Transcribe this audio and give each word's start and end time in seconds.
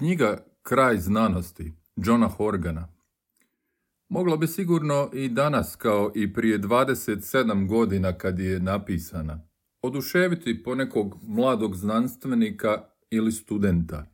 Knjiga 0.00 0.44
Kraj 0.62 0.96
znanosti 0.98 1.72
Johna 1.96 2.28
Horgana 2.28 2.88
mogla 4.08 4.36
bi 4.36 4.46
sigurno 4.46 5.10
i 5.12 5.28
danas 5.28 5.76
kao 5.76 6.12
i 6.14 6.32
prije 6.32 6.58
27 6.58 7.68
godina 7.68 8.12
kad 8.12 8.38
je 8.38 8.60
napisana 8.60 9.40
oduševiti 9.82 10.62
ponekog 10.62 11.18
mladog 11.22 11.76
znanstvenika 11.76 12.84
ili 13.10 13.32
studenta. 13.32 14.06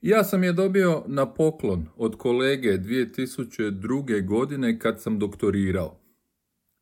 Ja 0.00 0.24
sam 0.24 0.44
je 0.44 0.52
dobio 0.52 1.04
na 1.06 1.32
poklon 1.34 1.86
od 1.96 2.16
kolege 2.16 2.78
2002. 2.78 4.26
godine 4.26 4.78
kad 4.78 5.00
sam 5.00 5.18
doktorirao. 5.18 6.00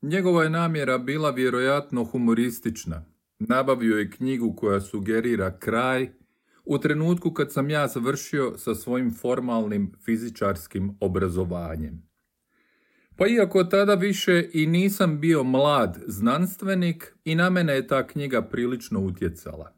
Njegova 0.02 0.43
je 0.43 0.51
namjera 0.51 0.99
bila 0.99 1.30
vjerojatno 1.30 2.05
humoristična. 2.05 3.05
Nabavio 3.38 3.99
je 3.99 4.10
knjigu 4.10 4.55
koja 4.57 4.80
sugerira 4.80 5.59
kraj 5.59 6.18
u 6.69 6.79
trenutku 6.79 7.33
kad 7.33 7.53
sam 7.53 7.71
ja 7.71 7.89
završio 7.89 8.59
sa 8.59 8.75
svojim 8.75 9.15
formalnim 9.15 9.93
fizičarskim 10.05 10.97
obrazovanjem. 11.01 12.09
Pa 13.17 13.27
iako 13.27 13.65
tada 13.65 13.95
više 13.95 14.51
i 14.53 14.67
nisam 14.67 15.21
bio 15.21 15.45
mlad 15.45 15.99
znanstvenik 16.07 17.15
i 17.25 17.35
na 17.35 17.51
mene 17.51 17.75
je 17.75 17.87
ta 17.87 18.07
knjiga 18.07 18.43
prilično 18.43 19.01
utjecala. 19.01 19.73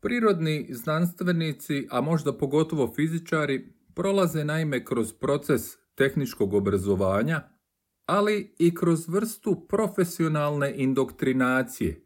Prirodni 0.00 0.66
znanstvenici, 0.70 1.86
a 1.90 2.00
možda 2.00 2.38
pogotovo 2.38 2.92
fizičari, 2.94 3.74
prolaze 3.94 4.44
naime 4.44 4.84
kroz 4.84 5.12
proces 5.12 5.62
tehničkog 5.94 6.54
obrazovanja, 6.54 7.42
ali 8.06 8.54
i 8.58 8.74
kroz 8.74 9.08
vrstu 9.08 9.66
profesionalne 9.68 10.72
indoktrinacije, 10.76 12.05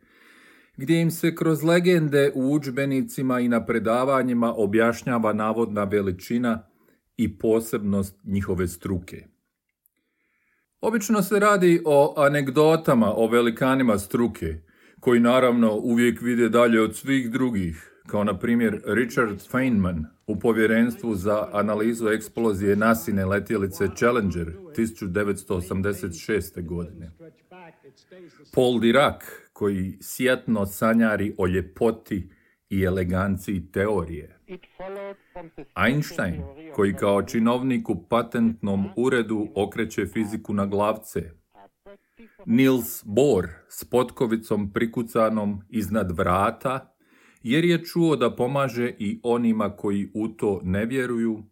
gdje 0.81 1.01
im 1.01 1.11
se 1.11 1.35
kroz 1.35 1.63
legende 1.63 2.33
u 2.35 2.53
udžbenicima 2.53 3.41
i 3.41 3.49
na 3.49 3.67
predavanjima 3.67 4.55
objašnjava 4.55 5.33
navodna 5.33 5.85
veličina 5.85 6.63
i 7.17 7.39
posebnost 7.39 8.17
njihove 8.25 8.69
struke. 8.69 9.27
Obično 10.81 11.23
se 11.23 11.39
radi 11.39 11.83
o 11.85 12.15
anegdotama 12.17 13.13
o 13.17 13.27
velikanima 13.27 13.99
struke, 13.99 14.61
koji 15.01 15.21
naravno 15.21 15.75
uvijek 15.75 16.21
vide 16.21 16.49
dalje 16.49 16.81
od 16.81 16.97
svih 16.97 17.31
drugih, 17.31 18.03
kao 18.07 18.25
na 18.25 18.39
primjer 18.39 18.83
Richard 18.87 19.41
Feynman 19.53 20.05
u 20.27 20.39
povjerenstvu 20.39 21.15
za 21.15 21.49
analizu 21.53 22.09
eksplozije 22.09 22.77
nasine 22.77 23.27
letjelice 23.27 23.89
Challenger 23.97 24.53
1986. 24.77 26.67
godine. 26.67 27.11
Paul 28.55 28.81
Dirac, 28.81 29.23
koji 29.61 29.99
sjatno 30.01 30.67
sanjari 30.67 31.35
o 31.39 31.47
ljepoti 31.47 32.31
i 32.69 32.83
eleganciji 32.83 33.73
teorije. 33.73 34.39
Einstein, 35.87 36.43
koji 36.75 36.95
kao 36.95 37.23
činovnik 37.23 37.91
u 37.91 38.09
patentnom 38.09 38.89
uredu 38.97 39.49
okreće 39.55 40.07
fiziku 40.07 40.55
na 40.55 40.67
glavce. 40.67 41.31
Niels 42.47 43.05
Bohr 43.05 43.47
s 43.69 43.85
potkovicom 43.85 44.73
prikucanom 44.73 45.63
iznad 45.69 46.17
vrata, 46.17 46.95
jer 47.43 47.65
je 47.65 47.85
čuo 47.85 48.17
da 48.17 48.37
pomaže 48.37 48.95
i 48.99 49.21
onima 49.23 49.77
koji 49.77 50.11
u 50.15 50.29
to 50.29 50.61
ne 50.65 50.87
vjeruju 50.87 51.45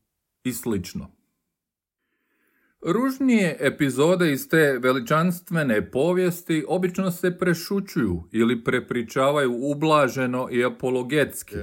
i 0.45 0.53
slično. 0.53 1.18
Ružnije 2.83 3.57
epizode 3.61 4.33
iz 4.33 4.49
te 4.49 4.79
veličanstvene 4.83 5.91
povijesti 5.91 6.65
obično 6.69 7.11
se 7.11 7.39
prešućuju 7.39 8.23
ili 8.33 8.65
prepričavaju 8.65 9.59
ublaženo 9.61 10.49
i 10.51 10.65
apologetski. 10.65 11.57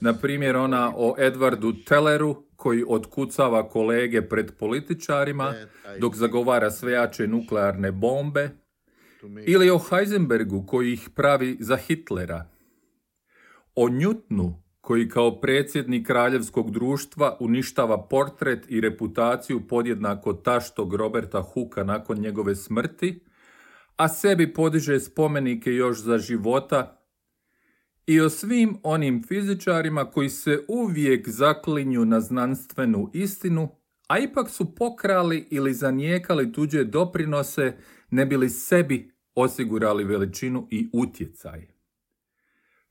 Na 0.00 0.12
primjer 0.12 0.56
ona 0.56 0.92
o 0.96 1.14
Edwardu 1.18 1.84
Telleru 1.84 2.44
koji 2.56 2.84
otkucava 2.88 3.68
kolege 3.68 4.28
pred 4.28 4.52
političarima 4.58 5.54
dok 6.00 6.16
zagovara 6.16 6.70
svejače 6.70 7.26
nuklearne 7.26 7.92
bombe 7.92 8.50
ili 9.46 9.70
o 9.70 9.78
Heisenbergu 9.78 10.66
koji 10.66 10.92
ih 10.92 11.08
pravi 11.14 11.56
za 11.60 11.76
Hitlera. 11.76 12.46
O 13.74 13.88
Newtonu 13.88 14.63
koji 14.84 15.08
kao 15.08 15.40
predsjednik 15.40 16.06
kraljevskog 16.06 16.70
društva 16.70 17.36
uništava 17.40 18.06
portret 18.08 18.64
i 18.68 18.80
reputaciju 18.80 19.68
podjednako 19.68 20.32
taštog 20.32 20.94
Roberta 20.94 21.42
Huka 21.42 21.84
nakon 21.84 22.18
njegove 22.18 22.56
smrti, 22.56 23.20
a 23.96 24.08
sebi 24.08 24.52
podiže 24.52 25.00
spomenike 25.00 25.72
još 25.72 25.98
za 25.98 26.18
života 26.18 27.00
i 28.06 28.20
o 28.20 28.30
svim 28.30 28.76
onim 28.82 29.22
fizičarima 29.28 30.04
koji 30.04 30.28
se 30.28 30.64
uvijek 30.68 31.28
zaklinju 31.28 32.04
na 32.04 32.20
znanstvenu 32.20 33.10
istinu, 33.14 33.68
a 34.08 34.18
ipak 34.18 34.50
su 34.50 34.74
pokrali 34.74 35.48
ili 35.50 35.74
zanijekali 35.74 36.52
tuđe 36.52 36.84
doprinose 36.84 37.76
ne 38.10 38.26
bili 38.26 38.50
sebi 38.50 39.12
osigurali 39.34 40.04
veličinu 40.04 40.68
i 40.70 40.90
utjecaj. 40.92 41.73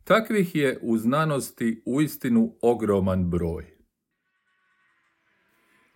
Takvih 0.03 0.56
je 0.56 0.80
u 0.81 0.97
znanosti 0.97 1.81
uistinu 1.86 2.56
ogroman 2.62 3.30
broj. 3.30 3.66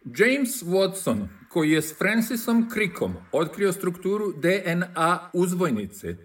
James 0.06 0.64
Watson, 0.64 1.28
koji 1.50 1.72
je 1.72 1.82
s 1.82 1.98
Francisom 1.98 2.70
Crickom 2.74 3.14
otkrio 3.32 3.72
strukturu 3.72 4.34
DNA 4.34 5.30
uzvojnice, 5.34 6.16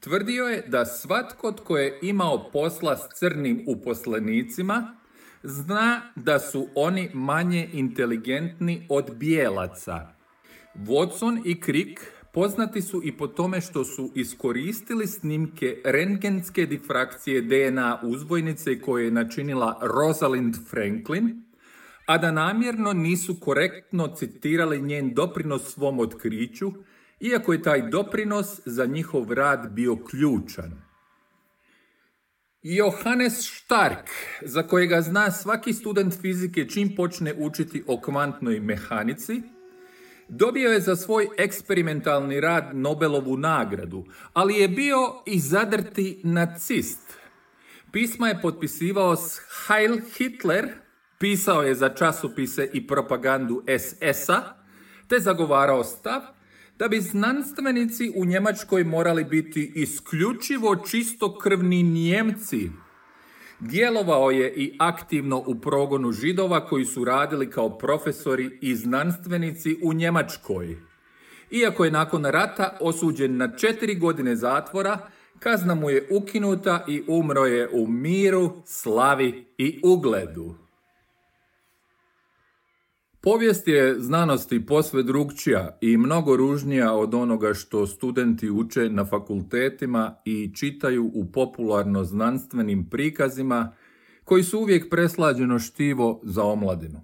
tvrdio 0.00 0.44
je 0.44 0.64
da 0.68 0.84
svatko 0.84 1.52
tko 1.52 1.78
je 1.78 1.98
imao 2.02 2.50
posla 2.50 2.96
s 2.96 3.18
crnim 3.18 3.64
uposlenicima 3.66 4.96
zna 5.42 6.12
da 6.16 6.38
su 6.38 6.68
oni 6.74 7.10
manje 7.14 7.68
inteligentni 7.72 8.86
od 8.90 9.16
bijelaca. 9.16 10.14
Watson 10.74 11.42
i 11.44 11.60
Crick 11.62 12.00
Poznati 12.34 12.82
su 12.82 13.00
i 13.04 13.16
po 13.16 13.26
tome 13.26 13.60
što 13.60 13.84
su 13.84 14.10
iskoristili 14.14 15.06
snimke 15.06 15.76
rentgenske 15.84 16.66
difrakcije 16.66 17.42
DNA 17.42 18.00
uzvojnice 18.02 18.80
koje 18.80 19.04
je 19.04 19.10
načinila 19.10 19.80
Rosalind 19.82 20.56
Franklin, 20.70 21.42
a 22.06 22.18
da 22.18 22.32
namjerno 22.32 22.92
nisu 22.92 23.40
korektno 23.40 24.08
citirali 24.16 24.82
njen 24.82 25.14
doprinos 25.14 25.72
svom 25.72 25.98
otkriću, 25.98 26.72
iako 27.20 27.52
je 27.52 27.62
taj 27.62 27.90
doprinos 27.90 28.60
za 28.64 28.86
njihov 28.86 29.32
rad 29.32 29.72
bio 29.72 29.96
ključan. 29.96 30.82
Johannes 32.62 33.62
Stark, 33.62 34.10
za 34.42 34.62
kojega 34.62 35.00
zna 35.00 35.30
svaki 35.30 35.72
student 35.72 36.20
fizike 36.20 36.68
čim 36.68 36.94
počne 36.96 37.34
učiti 37.38 37.84
o 37.86 38.00
kvantnoj 38.00 38.60
mehanici, 38.60 39.42
Dobio 40.28 40.70
je 40.70 40.80
za 40.80 40.96
svoj 40.96 41.28
eksperimentalni 41.38 42.40
rad 42.40 42.70
Nobelovu 42.72 43.36
nagradu, 43.36 44.04
ali 44.32 44.54
je 44.54 44.68
bio 44.68 44.98
i 45.26 45.38
zadrti 45.40 46.20
nacist. 46.24 47.18
Pisma 47.92 48.28
je 48.28 48.40
potpisivao 48.42 49.16
s 49.16 49.40
Heil 49.66 50.00
Hitler, 50.16 50.68
pisao 51.18 51.62
je 51.62 51.74
za 51.74 51.88
časopise 51.88 52.70
i 52.72 52.86
propagandu 52.86 53.62
SS-a, 53.78 54.42
te 55.08 55.18
zagovarao 55.18 55.84
stav 55.84 56.20
da 56.78 56.88
bi 56.88 57.00
znanstvenici 57.00 58.12
u 58.16 58.24
Njemačkoj 58.24 58.84
morali 58.84 59.24
biti 59.24 59.72
isključivo 59.74 60.76
čistokrvni 60.76 61.82
Njemci, 61.82 62.70
Djelovao 63.60 64.30
je 64.30 64.52
i 64.56 64.76
aktivno 64.78 65.42
u 65.46 65.54
progonu 65.54 66.12
židova 66.12 66.66
koji 66.66 66.84
su 66.84 67.04
radili 67.04 67.50
kao 67.50 67.78
profesori 67.78 68.58
i 68.60 68.74
znanstvenici 68.74 69.76
u 69.82 69.92
Njemačkoj. 69.92 70.76
Iako 71.50 71.84
je 71.84 71.90
nakon 71.90 72.24
rata 72.24 72.76
osuđen 72.80 73.36
na 73.36 73.56
četiri 73.56 73.94
godine 73.94 74.36
zatvora, 74.36 74.98
kazna 75.38 75.74
mu 75.74 75.90
je 75.90 76.08
ukinuta 76.10 76.84
i 76.88 77.02
umro 77.08 77.44
je 77.44 77.68
u 77.72 77.86
miru, 77.86 78.62
slavi 78.64 79.44
i 79.58 79.80
ugledu. 79.84 80.63
Povijest 83.24 83.68
je 83.68 84.00
znanosti 84.00 84.66
posve 84.66 85.02
drugčija 85.02 85.78
i 85.80 85.96
mnogo 85.96 86.36
ružnija 86.36 86.92
od 86.92 87.14
onoga 87.14 87.54
što 87.54 87.86
studenti 87.86 88.50
uče 88.50 88.88
na 88.88 89.04
fakultetima 89.04 90.14
i 90.24 90.54
čitaju 90.54 91.10
u 91.14 91.32
popularno 91.32 92.04
znanstvenim 92.04 92.90
prikazima 92.90 93.72
koji 94.24 94.42
su 94.42 94.58
uvijek 94.58 94.90
preslađeno 94.90 95.58
štivo 95.58 96.20
za 96.24 96.44
omladinu. 96.44 97.00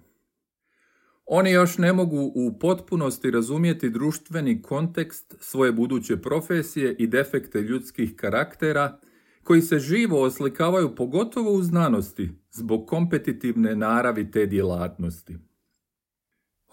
Oni 1.25 1.51
još 1.51 1.77
ne 1.77 1.93
mogu 1.93 2.31
u 2.35 2.59
potpunosti 2.59 3.31
razumjeti 3.31 3.89
društveni 3.89 4.61
kontekst 4.61 5.35
svoje 5.39 5.71
buduće 5.71 6.17
profesije 6.17 6.95
i 6.99 7.07
defekte 7.07 7.61
ljudskih 7.61 8.15
karaktera 8.15 8.99
koji 9.43 9.61
se 9.61 9.79
živo 9.79 10.21
oslikavaju 10.21 10.95
pogotovo 10.95 11.51
u 11.51 11.61
znanosti 11.61 12.29
zbog 12.51 12.87
kompetitivne 12.87 13.75
naravi 13.75 14.31
te 14.31 14.45
djelatnosti. 14.45 15.50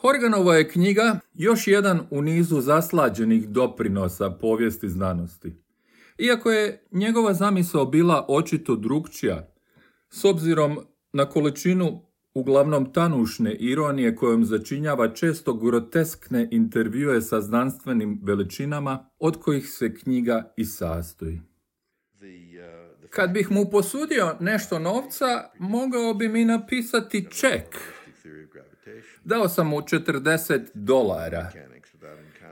Horganova 0.01 0.57
je 0.57 0.69
knjiga 0.69 1.21
još 1.35 1.67
jedan 1.67 2.01
u 2.11 2.23
nizu 2.23 2.61
zaslađenih 2.61 3.49
doprinosa 3.49 4.31
povijesti 4.31 4.89
znanosti. 4.89 5.55
Iako 6.19 6.51
je 6.51 6.87
njegova 6.93 7.35
zamisao 7.35 7.87
bila 7.87 8.27
očito 8.29 8.77
drugčija, 8.77 9.55
S 10.11 10.25
obzirom 10.25 10.79
na 11.13 11.29
količinu 11.29 12.03
uglavnom 12.35 12.93
tanušne 12.93 13.55
ironije 13.55 14.17
kojom 14.17 14.45
začinjava 14.45 15.15
često 15.15 15.55
groteskne 15.55 16.49
intervjue 16.51 17.23
sa 17.23 17.41
znanstvenim 17.41 18.21
veličinama, 18.23 19.11
od 19.19 19.41
kojih 19.41 19.69
se 19.69 19.95
knjiga 19.95 20.53
i 20.57 20.65
sastoji. 20.65 21.41
Kad 23.11 23.31
bih 23.31 23.51
mu 23.51 23.71
posudio 23.71 24.37
nešto 24.41 24.79
novca, 24.79 25.51
mogao 25.59 26.15
bi 26.15 26.29
mi 26.29 26.45
napisati 26.45 27.27
ček. 27.31 27.98
Dao 29.25 29.49
sam 29.49 29.69
mu 29.69 29.77
40 29.77 30.61
dolara. 30.75 31.51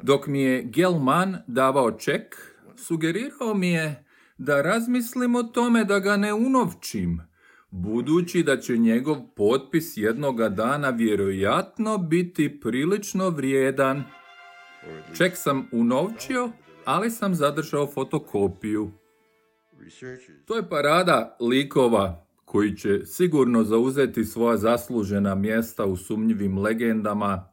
Dok 0.03 0.27
mi 0.27 0.43
je 0.43 0.63
Gelman 0.63 1.37
davao 1.47 1.93
ček, 1.93 2.55
sugerirao 2.77 3.55
mi 3.55 3.71
je 3.71 4.05
da 4.39 4.63
razmislim 4.63 5.35
o 5.35 5.43
tome 5.43 5.85
da 5.85 5.99
ga 5.99 6.17
ne 6.17 6.35
unovčim, 6.35 7.21
budući 7.71 8.43
da 8.43 8.57
će 8.61 8.77
njegov 8.77 9.17
potpis 9.37 9.97
jednoga 9.97 10.49
dana 10.49 10.91
vjerojatno 10.91 11.99
biti 11.99 12.61
prilično 12.61 13.31
vrijedan. 13.31 14.05
Ček 15.17 15.33
sam 15.37 15.69
unovčio, 15.73 16.51
ali 16.85 17.11
sam 17.11 17.35
zadržao 17.35 17.87
fotokopiju. 17.87 18.91
To 20.47 20.57
je 20.57 20.69
parada 20.69 21.37
likova 21.41 22.26
koji 22.47 22.77
će 22.77 23.05
sigurno 23.05 23.65
zauzeti 23.65 24.25
svoja 24.25 24.57
zaslužena 24.57 25.35
mjesta 25.35 25.85
u 25.85 25.97
sumnjivim 25.97 26.59
legendama, 26.59 27.49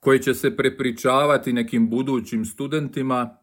koji 0.00 0.18
će 0.18 0.34
se 0.34 0.56
prepričavati 0.56 1.52
nekim 1.52 1.90
budućim 1.90 2.44
studentima, 2.44 3.38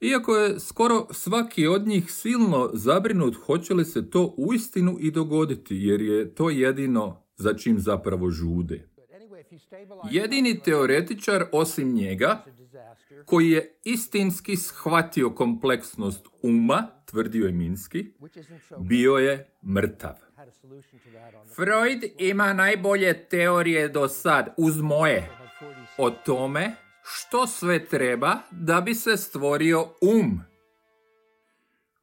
iako 0.00 0.36
je 0.36 0.60
skoro 0.60 1.06
svaki 1.10 1.66
od 1.66 1.86
njih 1.86 2.12
silno 2.12 2.70
zabrinut 2.72 3.34
hoće 3.34 3.74
li 3.74 3.84
se 3.84 4.10
to 4.10 4.34
uistinu 4.36 4.96
i 5.00 5.10
dogoditi, 5.10 5.76
jer 5.76 6.00
je 6.00 6.34
to 6.34 6.50
jedino 6.50 7.22
za 7.36 7.54
čim 7.54 7.78
zapravo 7.78 8.30
žude. 8.30 8.88
Jedini 10.10 10.60
teoretičar 10.60 11.44
osim 11.52 11.94
njega, 11.94 12.44
koji 13.24 13.50
je 13.50 13.78
istinski 13.84 14.56
shvatio 14.56 15.30
kompleksnost 15.30 16.26
uma, 16.42 16.86
tvrdio 17.04 17.46
je 17.46 17.52
Minski, 17.52 18.12
bio 18.78 19.12
je 19.12 19.50
mrtav. 19.74 20.14
Freud 21.54 22.04
ima 22.18 22.52
najbolje 22.52 23.28
teorije 23.28 23.88
do 23.88 24.08
sad, 24.08 24.54
uz 24.56 24.80
moje, 24.80 25.30
o 25.98 26.10
tome 26.10 26.74
što 27.02 27.46
sve 27.46 27.84
treba 27.84 28.36
da 28.50 28.80
bi 28.80 28.94
se 28.94 29.16
stvorio 29.16 29.80
um. 29.82 30.40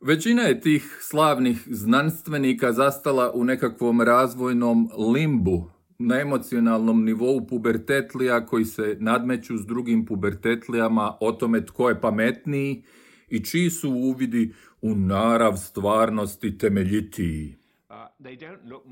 Većina 0.02 0.42
je 0.42 0.62
tih 0.62 0.98
slavnih 1.02 1.68
znanstvenika 1.72 2.74
zastala 2.74 3.32
u 3.32 3.44
nekakvom 3.44 4.02
razvojnom 4.02 4.90
limbu, 5.14 5.75
na 6.00 6.20
emocionalnom 6.20 7.06
nivou 7.06 7.48
pubertetlija 7.48 8.46
koji 8.46 8.66
se 8.66 8.98
nadmeću 9.00 9.58
s 9.58 9.66
drugim 9.66 10.06
pubertetlijama 10.06 11.18
o 11.20 11.32
tome 11.32 11.66
tko 11.66 11.90
je 11.90 12.02
pametniji 12.02 12.84
i 13.30 13.46
čiji 13.46 13.70
su 13.70 13.92
uvidi 13.92 14.54
u 14.82 14.96
narav 14.96 15.58
stvarnosti 15.58 16.58
temeljitiji. 16.58 17.58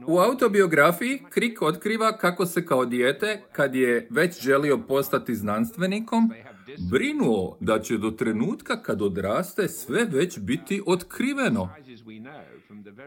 U 0.07 0.17
autobiografiji 0.19 1.21
Krik 1.29 1.61
otkriva 1.61 2.17
kako 2.17 2.45
se 2.45 2.65
kao 2.65 2.85
dijete, 2.85 3.44
kad 3.51 3.75
je 3.75 4.07
već 4.09 4.41
želio 4.41 4.77
postati 4.77 5.35
znanstvenikom, 5.35 6.31
brinuo 6.91 7.57
da 7.59 7.79
će 7.79 7.97
do 7.97 8.11
trenutka 8.11 8.81
kad 8.81 9.01
odraste 9.01 9.67
sve 9.67 10.06
već 10.06 10.39
biti 10.39 10.81
otkriveno. 10.85 11.69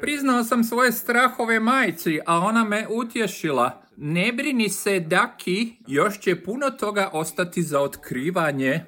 Priznao 0.00 0.44
sam 0.44 0.64
svoje 0.64 0.92
strahove 0.92 1.60
majci, 1.60 2.20
a 2.26 2.38
ona 2.38 2.64
me 2.64 2.86
utješila. 2.90 3.85
Ne 3.96 4.32
brini 4.32 4.68
se, 4.68 5.00
Daki, 5.00 5.72
još 5.86 6.20
će 6.20 6.42
puno 6.42 6.70
toga 6.70 7.10
ostati 7.12 7.62
za 7.62 7.80
otkrivanje. 7.80 8.84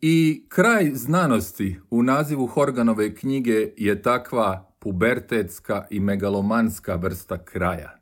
I 0.00 0.44
kraj 0.48 0.90
znanosti 0.94 1.80
u 1.90 2.02
nazivu 2.02 2.46
Horganove 2.46 3.14
knjige 3.14 3.72
je 3.76 4.02
takva 4.02 4.74
pubertetska 4.80 5.86
i 5.90 6.00
megalomanska 6.00 6.94
vrsta 6.94 7.44
kraja. 7.44 7.98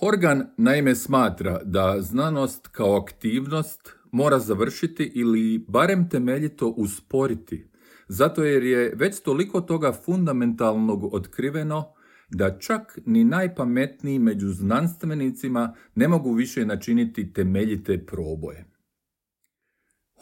Horgan 0.00 0.46
naime 0.56 0.94
smatra 0.94 1.60
da 1.64 1.96
znanost 2.00 2.68
kao 2.68 2.96
aktivnost 2.96 3.96
mora 4.12 4.38
završiti 4.38 5.12
ili 5.14 5.64
barem 5.68 6.10
temeljito 6.10 6.68
usporiti, 6.68 7.70
zato 8.08 8.44
jer 8.44 8.62
je 8.62 8.92
već 8.94 9.20
toliko 9.20 9.60
toga 9.60 9.92
fundamentalnog 9.92 11.14
otkriveno 11.14 11.94
da 12.30 12.58
čak 12.58 12.98
ni 13.06 13.24
najpametniji 13.24 14.18
među 14.18 14.48
znanstvenicima 14.48 15.74
ne 15.94 16.08
mogu 16.08 16.32
više 16.32 16.66
načiniti 16.66 17.32
temeljite 17.32 18.06
proboje. 18.06 18.74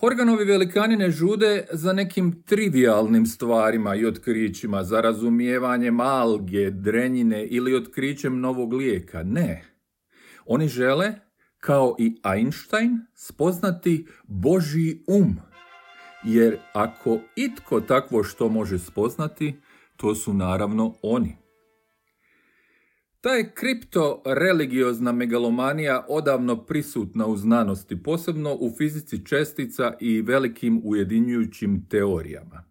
Horganovi 0.02 0.44
velikani 0.44 0.96
ne 0.96 1.10
žude 1.10 1.66
za 1.72 1.93
nekim 1.93 2.43
trivialnim 2.43 3.26
stvarima 3.26 3.94
i 3.94 4.06
otkrićima, 4.06 4.84
za 4.84 5.00
razumijevanjem 5.00 6.00
alge, 6.00 6.70
drenjine 6.70 7.46
ili 7.46 7.75
otkrićem 7.75 8.40
novog 8.40 8.72
lijeka. 8.72 9.22
Ne. 9.22 9.64
Oni 10.46 10.69
žele, 10.69 11.12
kao 11.58 11.96
i 11.99 12.16
Einstein, 12.34 13.00
spoznati 13.14 14.06
Boži 14.25 14.99
um. 15.06 15.37
Jer 16.25 16.58
ako 16.72 17.19
itko 17.37 17.81
takvo 17.81 18.25
što 18.25 18.49
može 18.49 18.78
spoznati, 18.78 19.54
to 19.96 20.14
su 20.14 20.34
naravno 20.34 20.94
oni. 21.02 21.42
Ta 23.23 23.31
je 23.31 23.53
kripto-religiozna 23.55 25.13
megalomanija 25.13 26.07
odavno 26.09 26.65
prisutna 26.65 27.27
u 27.27 27.37
znanosti, 27.37 28.03
posebno 28.03 28.55
u 28.55 28.71
fizici 28.79 29.27
čestica 29.27 29.93
i 30.01 30.23
velikim 30.23 30.81
ujedinjujućim 30.85 31.87
teorijama. 31.89 32.65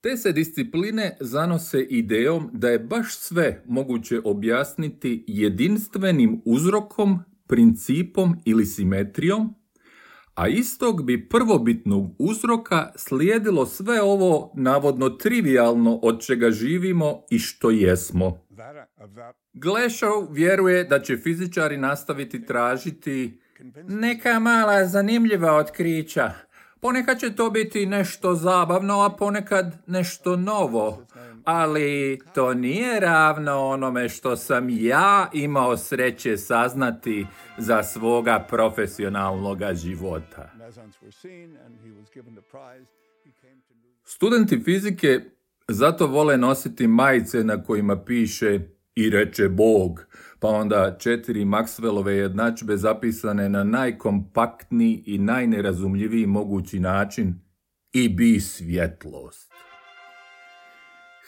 Te 0.00 0.16
se 0.16 0.32
discipline 0.32 1.16
zanose 1.20 1.80
idejom 1.80 2.50
da 2.52 2.68
je 2.68 2.78
baš 2.78 3.18
sve 3.18 3.62
moguće 3.66 4.20
objasniti 4.24 5.24
jedinstvenim 5.26 6.42
uzrokom, 6.44 7.18
principom 7.48 8.36
ili 8.44 8.66
simetrijom, 8.66 9.54
a 10.34 10.48
istog 10.48 11.04
bi 11.04 11.28
prvobitnog 11.28 12.14
uzroka 12.18 12.92
slijedilo 12.96 13.66
sve 13.66 14.02
ovo 14.02 14.52
navodno 14.56 15.08
trivialno 15.08 15.96
od 15.96 16.26
čega 16.26 16.50
živimo 16.50 17.22
i 17.30 17.38
što 17.38 17.70
jesmo. 17.70 18.46
Glešov 19.52 20.32
vjeruje 20.32 20.84
da 20.84 21.00
će 21.00 21.16
fizičari 21.16 21.76
nastaviti 21.76 22.46
tražiti 22.46 23.40
neka 23.88 24.38
mala 24.38 24.86
zanimljiva 24.86 25.56
otkrića. 25.56 26.32
Ponekad 26.80 27.20
će 27.20 27.36
to 27.36 27.50
biti 27.50 27.86
nešto 27.86 28.34
zabavno, 28.34 29.00
a 29.00 29.10
ponekad 29.10 29.82
nešto 29.86 30.36
novo. 30.36 31.06
Ali 31.44 32.20
to 32.34 32.54
nije 32.54 33.00
ravno 33.00 33.66
onome 33.66 34.08
što 34.08 34.36
sam 34.36 34.70
ja 34.70 35.30
imao 35.32 35.76
sreće 35.76 36.36
saznati 36.36 37.26
za 37.58 37.82
svoga 37.82 38.46
profesionalnog 38.48 39.58
života. 39.74 40.50
Studenti 44.04 44.60
fizike 44.64 45.20
zato 45.68 46.06
vole 46.06 46.36
nositi 46.36 46.86
majice 46.86 47.44
na 47.44 47.62
kojima 47.62 48.04
piše 48.04 48.60
i 48.94 49.10
reče 49.10 49.48
Bog, 49.48 50.06
pa 50.40 50.48
onda 50.48 50.96
četiri 50.98 51.44
Maxwellove 51.44 52.10
jednadžbe 52.10 52.76
zapisane 52.76 53.48
na 53.48 53.64
najkompaktniji 53.64 55.02
i 55.06 55.18
najnerazumljiviji 55.18 56.26
mogući 56.26 56.80
način 56.80 57.40
i 57.92 58.08
bi 58.08 58.40
svjetlost. 58.40 59.50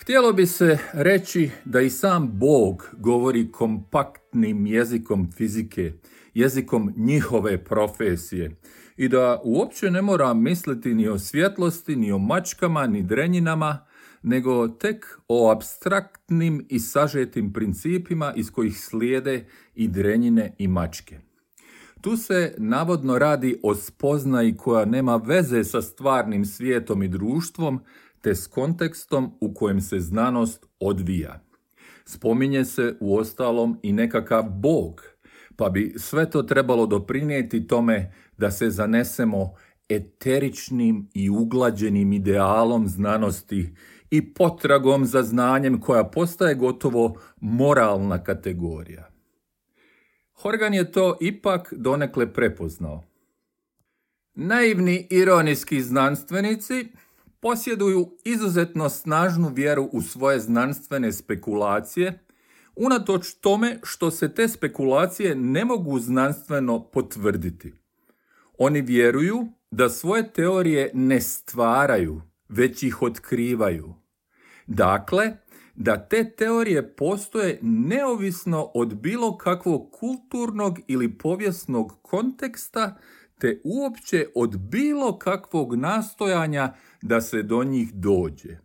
Htjelo 0.00 0.32
bi 0.32 0.46
se 0.46 0.78
reći 0.92 1.50
da 1.64 1.80
i 1.80 1.90
sam 1.90 2.38
Bog 2.38 2.90
govori 2.98 3.52
kompaktnim 3.52 4.66
jezikom 4.66 5.32
fizike, 5.32 5.92
jezikom 6.34 6.94
njihove 6.96 7.64
profesije 7.64 8.60
i 8.96 9.08
da 9.08 9.40
uopće 9.44 9.90
ne 9.90 10.02
mora 10.02 10.34
misliti 10.34 10.94
ni 10.94 11.08
o 11.08 11.18
svjetlosti, 11.18 11.96
ni 11.96 12.12
o 12.12 12.18
mačkama, 12.18 12.86
ni 12.86 13.02
drenjinama, 13.02 13.86
nego 14.22 14.68
tek 14.68 15.18
o 15.28 15.50
abstraktnim 15.50 16.66
i 16.68 16.78
sažetim 16.78 17.52
principima 17.52 18.32
iz 18.36 18.50
kojih 18.50 18.78
slijede 18.78 19.46
i 19.74 19.88
drenjine 19.88 20.54
i 20.58 20.68
mačke. 20.68 21.18
Tu 22.00 22.16
se 22.16 22.54
navodno 22.58 23.18
radi 23.18 23.60
o 23.62 23.74
spoznaji 23.74 24.56
koja 24.56 24.84
nema 24.84 25.16
veze 25.16 25.64
sa 25.64 25.82
stvarnim 25.82 26.44
svijetom 26.44 27.02
i 27.02 27.08
društvom, 27.08 27.80
te 28.20 28.34
s 28.34 28.46
kontekstom 28.46 29.32
u 29.40 29.54
kojem 29.54 29.80
se 29.80 30.00
znanost 30.00 30.66
odvija. 30.80 31.40
Spominje 32.04 32.64
se 32.64 32.96
u 33.00 33.16
ostalom 33.16 33.78
i 33.82 33.92
nekakav 33.92 34.44
bog, 34.50 35.02
pa 35.56 35.68
bi 35.68 35.94
sve 35.96 36.30
to 36.30 36.42
trebalo 36.42 36.86
doprinijeti 36.86 37.66
tome 37.66 38.14
da 38.38 38.50
se 38.50 38.70
zanesemo 38.70 39.52
eteričnim 39.88 41.08
i 41.14 41.30
uglađenim 41.30 42.12
idealom 42.12 42.88
znanosti 42.88 43.74
i 44.12 44.34
potragom 44.34 45.06
za 45.06 45.22
znanjem 45.22 45.80
koja 45.80 46.04
postaje 46.04 46.54
gotovo 46.54 47.20
moralna 47.40 48.24
kategorija. 48.24 49.10
Horgan 50.32 50.74
je 50.74 50.92
to 50.92 51.16
ipak 51.20 51.74
donekle 51.76 52.32
prepoznao. 52.32 53.04
Naivni 54.34 55.06
ironijski 55.10 55.82
znanstvenici 55.82 56.88
posjeduju 57.40 58.16
izuzetno 58.24 58.88
snažnu 58.88 59.48
vjeru 59.48 59.88
u 59.92 60.02
svoje 60.02 60.40
znanstvene 60.40 61.12
spekulacije, 61.12 62.18
unatoč 62.76 63.34
tome 63.34 63.78
što 63.82 64.10
se 64.10 64.34
te 64.34 64.48
spekulacije 64.48 65.34
ne 65.34 65.64
mogu 65.64 65.98
znanstveno 65.98 66.90
potvrditi. 66.90 67.72
Oni 68.58 68.80
vjeruju 68.80 69.46
da 69.70 69.88
svoje 69.88 70.32
teorije 70.32 70.90
ne 70.94 71.20
stvaraju, 71.20 72.22
već 72.48 72.82
ih 72.82 73.02
otkrivaju. 73.02 74.01
Dakle, 74.74 75.32
da 75.74 76.08
te 76.08 76.30
teorije 76.30 76.96
postoje 76.96 77.58
neovisno 77.62 78.70
od 78.74 78.94
bilo 78.94 79.36
kakvog 79.36 79.90
kulturnog 79.90 80.78
ili 80.86 81.18
povijesnog 81.18 81.98
konteksta, 82.02 82.98
te 83.38 83.60
uopće 83.64 84.26
od 84.34 84.58
bilo 84.58 85.18
kakvog 85.18 85.74
nastojanja 85.74 86.74
da 87.02 87.20
se 87.20 87.42
do 87.42 87.64
njih 87.64 87.94
dođe. 87.94 88.58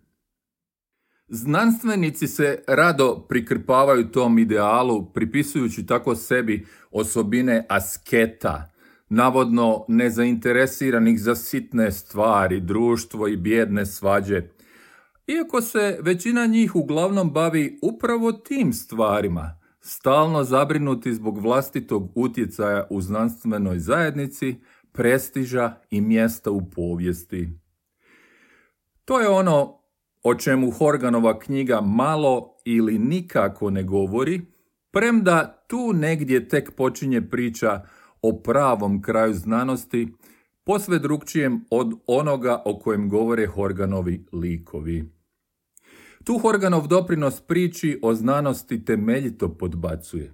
Znanstvenici 1.27 2.27
se 2.27 2.63
rado 2.67 3.25
prikrpavaju 3.29 4.11
tom 4.11 4.39
idealu, 4.39 5.13
pripisujući 5.13 5.85
tako 5.85 6.15
sebi 6.15 6.65
osobine 6.91 7.65
asketa, 7.69 8.71
navodno 9.09 9.85
nezainteresiranih 9.87 11.19
za 11.19 11.35
sitne 11.35 11.91
stvari, 11.91 12.59
društvo 12.59 13.27
i 13.27 13.37
bjedne 13.37 13.85
svađe, 13.85 14.56
iako 15.27 15.61
se 15.61 15.99
većina 16.01 16.45
njih 16.45 16.75
uglavnom 16.75 17.31
bavi 17.31 17.79
upravo 17.81 18.31
tim 18.31 18.73
stvarima, 18.73 19.59
stalno 19.79 20.43
zabrinuti 20.43 21.13
zbog 21.13 21.41
vlastitog 21.41 22.11
utjecaja 22.15 22.87
u 22.89 23.01
znanstvenoj 23.01 23.79
zajednici, 23.79 24.55
prestiža 24.91 25.75
i 25.89 26.01
mjesta 26.01 26.51
u 26.51 26.69
povijesti. 26.69 27.49
To 29.05 29.19
je 29.19 29.27
ono 29.27 29.77
o 30.23 30.35
čemu 30.35 30.71
Horganova 30.71 31.39
knjiga 31.39 31.81
malo 31.81 32.55
ili 32.65 32.99
nikako 32.99 33.69
ne 33.69 33.83
govori, 33.83 34.41
premda 34.91 35.65
tu 35.67 35.93
negdje 35.93 36.47
tek 36.47 36.75
počinje 36.75 37.21
priča 37.21 37.81
o 38.21 38.41
pravom 38.43 39.01
kraju 39.01 39.33
znanosti, 39.33 40.13
posve 40.63 40.99
drugčijem 40.99 41.65
od 41.69 41.93
onoga 42.07 42.61
o 42.65 42.79
kojem 42.79 43.09
govore 43.09 43.47
Horganovi 43.47 44.25
likovi. 44.33 45.16
Tu 46.27 46.37
Horganov 46.37 46.87
doprinos 46.87 47.41
priči 47.41 47.99
o 48.01 48.13
znanosti 48.13 48.85
temeljito 48.85 49.49
podbacuje. 49.49 50.33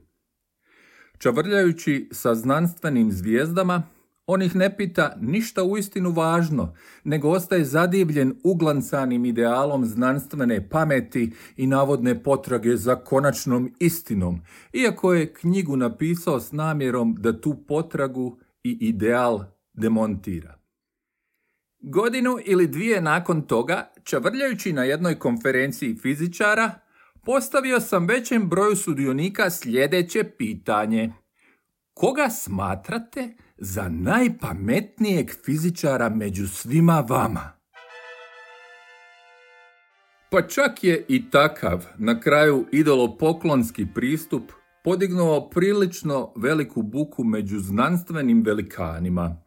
Čavrljajući 1.18 2.10
sa 2.12 2.36
znanstvenim 2.36 3.12
zvijezdama, 3.12 3.84
on 4.28 4.42
ih 4.42 4.56
ne 4.56 4.78
pita 4.78 5.18
ništa 5.22 5.64
uistinu 5.64 6.12
važno, 6.12 6.74
nego 7.04 7.30
ostaje 7.30 7.66
zadivljen 7.66 8.36
uglancanim 8.44 9.26
idealom 9.26 9.86
znanstvene 9.86 10.70
pameti 10.70 11.32
i 11.58 11.68
navodne 11.68 12.24
potrage 12.24 12.78
za 12.78 12.96
konačnom 12.96 13.74
istinom, 13.80 14.42
iako 14.74 15.14
je 15.14 15.34
knjigu 15.34 15.76
napisao 15.76 16.40
s 16.40 16.52
namjerom 16.52 17.16
da 17.20 17.42
tu 17.42 17.56
potragu 17.68 18.38
i 18.64 18.78
ideal 18.82 19.44
demontira. 19.74 20.63
Godinu 21.86 22.38
ili 22.46 22.68
dvije 22.68 23.02
nakon 23.02 23.42
toga, 23.42 23.92
čavrljajući 24.04 24.74
na 24.74 24.84
jednoj 24.84 25.20
konferenciji 25.20 25.96
fizičara, 25.96 26.72
postavio 27.26 27.80
sam 27.80 28.08
većem 28.08 28.50
broju 28.50 28.76
sudionika 28.76 29.50
sljedeće 29.50 30.24
pitanje. 30.24 31.14
Koga 31.94 32.30
smatrate 32.30 33.34
za 33.58 33.90
najpametnijeg 33.90 35.32
fizičara 35.46 36.10
među 36.10 36.48
svima 36.48 37.06
vama. 37.10 37.52
Pa 40.32 40.42
čak 40.42 40.84
je 40.84 41.06
i 41.08 41.30
takav 41.30 41.86
na 41.98 42.20
kraju 42.20 42.66
idolopoklonski 42.72 43.86
pristup 43.96 44.52
podignuo 44.84 45.50
prilično 45.50 46.34
veliku 46.36 46.82
buku 46.82 47.24
među 47.24 47.60
znanstvenim 47.60 48.44
velikanima. 48.46 49.43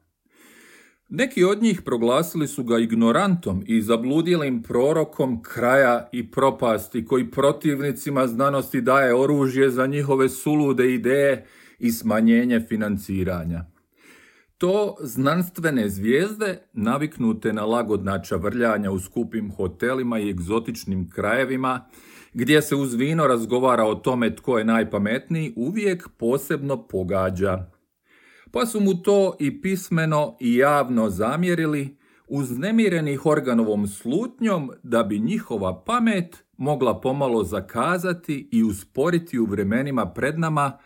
Neki 1.08 1.44
od 1.44 1.62
njih 1.62 1.82
proglasili 1.82 2.48
su 2.48 2.64
ga 2.64 2.78
ignorantom 2.78 3.62
i 3.66 3.82
zabludjelim 3.82 4.62
prorokom 4.62 5.42
kraja 5.42 6.08
i 6.12 6.30
propasti 6.30 7.04
koji 7.04 7.30
protivnicima 7.30 8.26
znanosti 8.26 8.80
daje 8.80 9.14
oružje 9.14 9.70
za 9.70 9.86
njihove 9.86 10.28
sulude 10.28 10.94
ideje 10.94 11.46
i 11.78 11.92
smanjenje 11.92 12.60
financiranja. 12.68 13.64
To 14.58 14.96
znanstvene 15.00 15.88
zvijezde, 15.88 16.68
naviknute 16.72 17.52
na 17.52 17.64
lagodna 17.64 18.22
čavrljanja 18.22 18.90
u 18.90 18.98
skupim 18.98 19.52
hotelima 19.52 20.18
i 20.18 20.30
egzotičnim 20.30 21.10
krajevima, 21.10 21.86
gdje 22.34 22.62
se 22.62 22.76
uz 22.76 22.94
vino 22.94 23.26
razgovara 23.26 23.84
o 23.84 23.94
tome 23.94 24.36
tko 24.36 24.58
je 24.58 24.64
najpametniji, 24.64 25.52
uvijek 25.56 26.08
posebno 26.18 26.86
pogađa. 26.86 27.75
Pa 28.56 28.66
su 28.66 28.80
mu 28.80 29.02
to 29.02 29.36
i 29.38 29.60
pismeno 29.60 30.36
i 30.40 30.56
javno 30.56 31.10
zamjerili, 31.10 31.96
uznemireni 32.28 33.18
organovom 33.24 33.86
slutnjom 33.86 34.70
da 34.82 35.02
bi 35.02 35.18
njihova 35.18 35.84
pamet 35.84 36.44
mogla 36.56 37.00
pomalo 37.00 37.44
zakazati 37.44 38.48
i 38.52 38.62
usporiti 38.62 39.38
u 39.38 39.44
vremenima 39.44 40.06
pred 40.06 40.38
nama, 40.38 40.78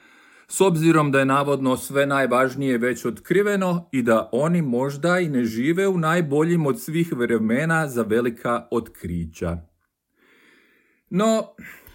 s 0.49 0.61
obzirom 0.61 1.12
da 1.12 1.19
je 1.19 1.25
navodno 1.25 1.77
sve 1.77 2.07
najvažnije 2.07 2.79
već 2.79 3.05
otkriveno 3.05 3.89
i 3.93 4.03
da 4.03 4.29
oni 4.33 4.62
možda 4.62 5.19
i 5.19 5.29
ne 5.29 5.45
žive 5.45 5.89
u 5.89 5.99
najboljim 5.99 6.67
od 6.67 6.81
svih 6.81 7.12
vremena 7.12 7.89
za 7.89 8.03
velika 8.03 8.67
otkrića. 8.71 9.59
No, 11.11 11.43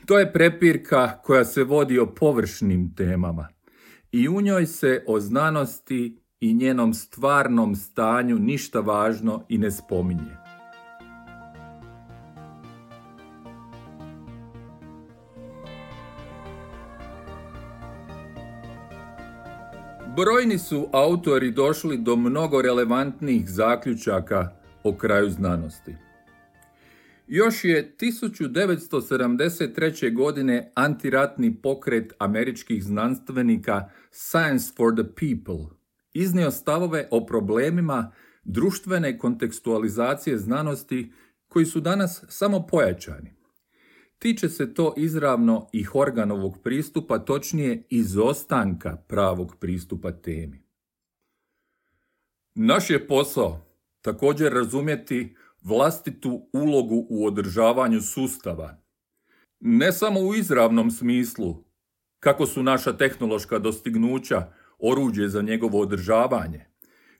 to 0.05 0.19
je 0.19 0.33
prepirka 0.33 1.21
koja 1.23 1.45
se 1.45 1.63
vodi 1.63 1.99
o 1.99 2.05
površnim 2.05 2.95
temama 2.95 3.54
i 4.15 4.29
u 4.29 4.41
njoj 4.41 4.65
se 4.65 5.03
o 5.07 5.19
znanosti 5.19 6.21
i 6.39 6.53
njenom 6.53 6.93
stvarnom 6.93 7.75
stanju 7.75 8.39
ništa 8.39 8.79
važno 8.79 9.45
i 9.49 9.57
ne 9.57 9.71
spominje. 9.71 10.37
Brojni 20.15 20.57
su 20.57 20.87
autori 20.91 21.51
došli 21.51 21.97
do 21.97 22.15
mnogo 22.15 22.61
relevantnih 22.61 23.49
zaključaka 23.49 24.49
o 24.83 24.93
kraju 24.97 25.29
znanosti. 25.29 26.04
Još 27.27 27.63
je 27.63 27.95
1973. 27.97 30.13
godine 30.13 30.71
antiratni 30.75 31.61
pokret 31.61 32.13
američkih 32.17 32.83
znanstvenika 32.83 33.89
Science 34.11 34.73
for 34.77 34.95
the 34.95 35.03
People 35.03 35.65
iznio 36.13 36.51
stavove 36.51 37.07
o 37.11 37.25
problemima 37.25 38.11
društvene 38.43 39.17
kontekstualizacije 39.17 40.37
znanosti 40.37 41.11
koji 41.47 41.65
su 41.65 41.79
danas 41.79 42.23
samo 42.29 42.67
pojačani. 42.67 43.33
Tiče 44.19 44.49
se 44.49 44.73
to 44.73 44.93
izravno 44.97 45.69
i 45.73 45.83
Horganovog 45.83 46.61
pristupa, 46.63 47.19
točnije 47.19 47.83
izostanka 47.89 48.97
pravog 49.07 49.55
pristupa 49.59 50.11
temi. 50.11 50.65
Naš 52.55 52.89
je 52.89 53.07
posao 53.07 53.65
također 54.01 54.53
razumjeti 54.53 55.35
vlastitu 55.65 56.49
ulogu 56.53 57.07
u 57.09 57.25
održavanju 57.25 58.01
sustava. 58.01 58.77
Ne 59.59 59.91
samo 59.91 60.19
u 60.19 60.35
izravnom 60.35 60.91
smislu, 60.91 61.63
kako 62.19 62.45
su 62.45 62.63
naša 62.63 62.97
tehnološka 62.97 63.59
dostignuća 63.59 64.53
oruđe 64.79 65.27
za 65.27 65.41
njegovo 65.41 65.81
održavanje, 65.81 66.65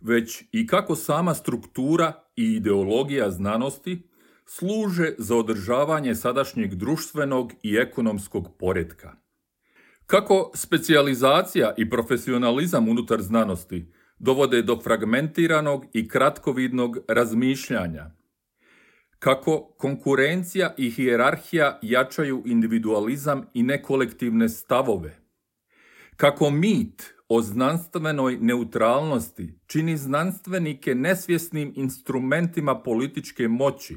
već 0.02 0.44
i 0.52 0.68
kako 0.68 0.96
sama 0.96 1.34
struktura 1.34 2.14
i 2.36 2.44
ideologija 2.44 3.32
znanosti 3.32 4.10
služe 4.46 5.14
za 5.18 5.36
održavanje 5.36 6.16
sadašnjeg 6.16 6.76
društvenog 6.76 7.52
i 7.64 7.76
ekonomskog 7.76 8.58
poretka. 8.60 9.16
Kako 10.06 10.52
specijalizacija 10.56 11.74
i 11.78 11.90
profesionalizam 11.90 12.90
unutar 12.90 13.22
znanosti 13.22 13.92
dovode 14.20 14.62
do 14.62 14.80
fragmentiranog 14.84 15.86
i 15.94 16.08
kratkovidnog 16.08 16.98
razmišljanja, 17.08 18.12
kako 19.20 19.74
konkurencija 19.78 20.74
i 20.78 20.90
hijerarhija 20.92 21.80
jačaju 21.82 22.44
individualizam 22.46 23.46
i 23.54 23.64
nekolektivne 23.64 24.50
stavove, 24.50 25.18
kako 26.18 26.50
mit 26.50 27.14
o 27.30 27.42
znanstvenoj 27.42 28.38
neutralnosti 28.42 29.60
čini 29.68 29.98
znanstvenike 29.98 30.96
nesvjesnim 30.96 31.74
instrumentima 31.76 32.82
političke 32.84 33.48
moći, 33.48 33.96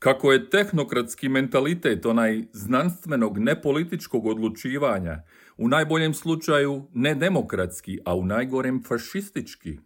Kako 0.00 0.32
je 0.32 0.50
tehnokratski 0.50 1.28
mentalitet 1.28 2.06
onaj 2.06 2.42
znanstvenog 2.52 3.38
nepolitičkog 3.38 4.26
odlučivanja, 4.26 5.22
u 5.56 5.68
najboljem 5.68 6.14
slučaju 6.14 6.86
nedemokratski, 6.94 7.98
a 8.04 8.14
u 8.14 8.24
najgorem 8.24 8.82
fašistički. 8.88 9.78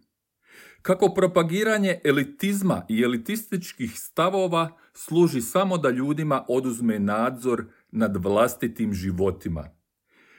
Kako 0.85 1.09
propagiranje 1.09 1.99
elitizma 2.03 2.85
i 2.89 3.01
elitističkih 3.01 3.99
stavova 3.99 4.77
služi 4.93 5.41
samo 5.41 5.77
da 5.77 5.89
ljudima 5.89 6.45
oduzme 6.47 6.99
nadzor 6.99 7.65
nad 7.91 8.17
vlastitim 8.23 8.93
životima. 8.93 9.69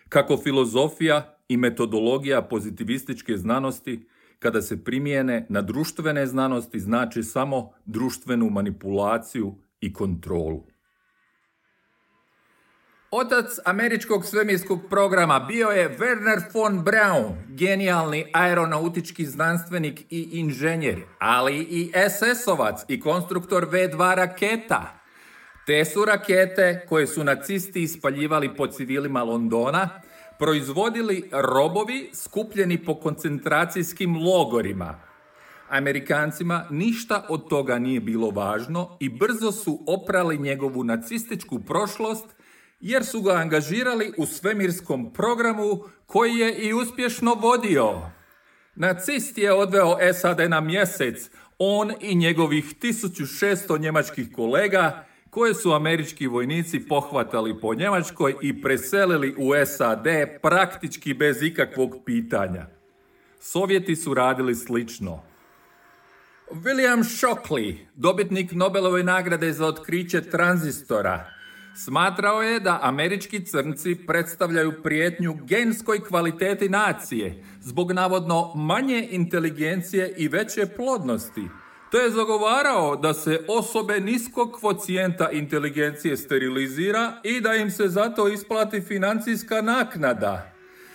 Kako 0.08 0.36
filozofija 0.36 1.38
i 1.48 1.56
metodologija 1.56 2.42
pozitivističke 2.42 3.36
znanosti 3.36 4.08
kada 4.38 4.62
se 4.62 4.84
primijene 4.84 5.46
na 5.48 5.62
društvene 5.62 6.26
znanosti 6.26 6.80
znači 6.80 7.22
samo 7.22 7.70
društvenu 7.84 8.50
manipulaciju 8.50 9.54
i 9.80 9.92
kontrolu. 9.92 10.66
Otac 13.10 13.58
američkog 13.64 14.24
svemirskog 14.24 14.80
programa 14.90 15.40
bio 15.40 15.68
je 15.68 15.96
Werner 15.98 16.42
von 16.54 16.82
Braun, 16.84 17.34
genijalni 17.48 18.26
aeronautički 18.32 19.26
znanstvenik 19.26 20.00
i 20.10 20.28
inženjer, 20.32 21.02
ali 21.18 21.56
i 21.58 21.92
SS-ovac 21.94 22.84
i 22.88 23.00
konstruktor 23.00 23.68
V2 23.70 24.14
raketa. 24.14 25.00
Te 25.66 25.84
su 25.84 26.04
rakete 26.04 26.86
koje 26.88 27.06
su 27.06 27.24
nacisti 27.24 27.82
ispaljivali 27.82 28.56
po 28.56 28.66
civilima 28.66 29.22
Londona, 29.22 29.88
proizvodili 30.38 31.30
robovi 31.32 32.10
skupljeni 32.14 32.84
po 32.84 32.94
koncentracijskim 32.94 34.16
logorima. 34.16 35.00
Amerikancima 35.68 36.66
ništa 36.70 37.26
od 37.28 37.48
toga 37.48 37.78
nije 37.78 38.00
bilo 38.00 38.30
važno 38.30 38.96
i 39.00 39.08
brzo 39.08 39.52
su 39.52 39.84
oprali 39.86 40.38
njegovu 40.38 40.84
nacističku 40.84 41.60
prošlost 41.60 42.35
jer 42.80 43.04
su 43.04 43.22
ga 43.22 43.32
angažirali 43.32 44.12
u 44.16 44.26
svemirskom 44.26 45.12
programu 45.12 45.84
koji 46.06 46.34
je 46.34 46.54
i 46.54 46.72
uspješno 46.72 47.34
vodio. 47.34 48.10
Nacist 48.74 49.38
je 49.38 49.52
odveo 49.52 49.96
SAD 50.14 50.50
na 50.50 50.60
mjesec, 50.60 51.30
on 51.58 51.92
i 52.00 52.14
njegovih 52.14 52.64
1600 52.80 53.80
njemačkih 53.80 54.32
kolega 54.32 55.06
koje 55.30 55.54
su 55.54 55.72
američki 55.72 56.26
vojnici 56.26 56.80
pohvatali 56.88 57.60
po 57.60 57.74
Njemačkoj 57.74 58.34
i 58.42 58.62
preselili 58.62 59.34
u 59.38 59.52
SAD 59.66 60.06
praktički 60.42 61.14
bez 61.14 61.42
ikakvog 61.42 61.96
pitanja. 62.06 62.66
Sovjeti 63.40 63.96
su 63.96 64.14
radili 64.14 64.54
slično. 64.54 65.22
William 66.50 67.04
Shockley, 67.04 67.76
dobitnik 67.94 68.52
Nobelove 68.52 69.02
nagrade 69.02 69.52
za 69.52 69.66
otkriće 69.66 70.20
tranzistora, 70.20 71.30
Smatrao 71.78 72.42
je 72.42 72.60
da 72.60 72.78
američki 72.82 73.44
crnci 73.44 73.94
predstavljaju 74.06 74.82
prijetnju 74.82 75.36
genskoj 75.44 76.04
kvaliteti 76.04 76.68
nacije 76.68 77.44
zbog 77.60 77.92
navodno 77.92 78.54
manje 78.54 79.08
inteligencije 79.10 80.14
i 80.16 80.28
veće 80.28 80.66
plodnosti. 80.76 81.42
To 81.90 81.98
je 82.00 82.10
zagovarao 82.10 82.96
da 82.96 83.14
se 83.14 83.40
osobe 83.48 84.00
niskog 84.00 84.52
kvocijenta 84.60 85.30
inteligencije 85.30 86.16
sterilizira 86.16 87.20
i 87.24 87.40
da 87.40 87.54
im 87.54 87.70
se 87.70 87.88
zato 87.88 88.28
isplati 88.28 88.80
financijska 88.80 89.62
naknada. 89.62 90.52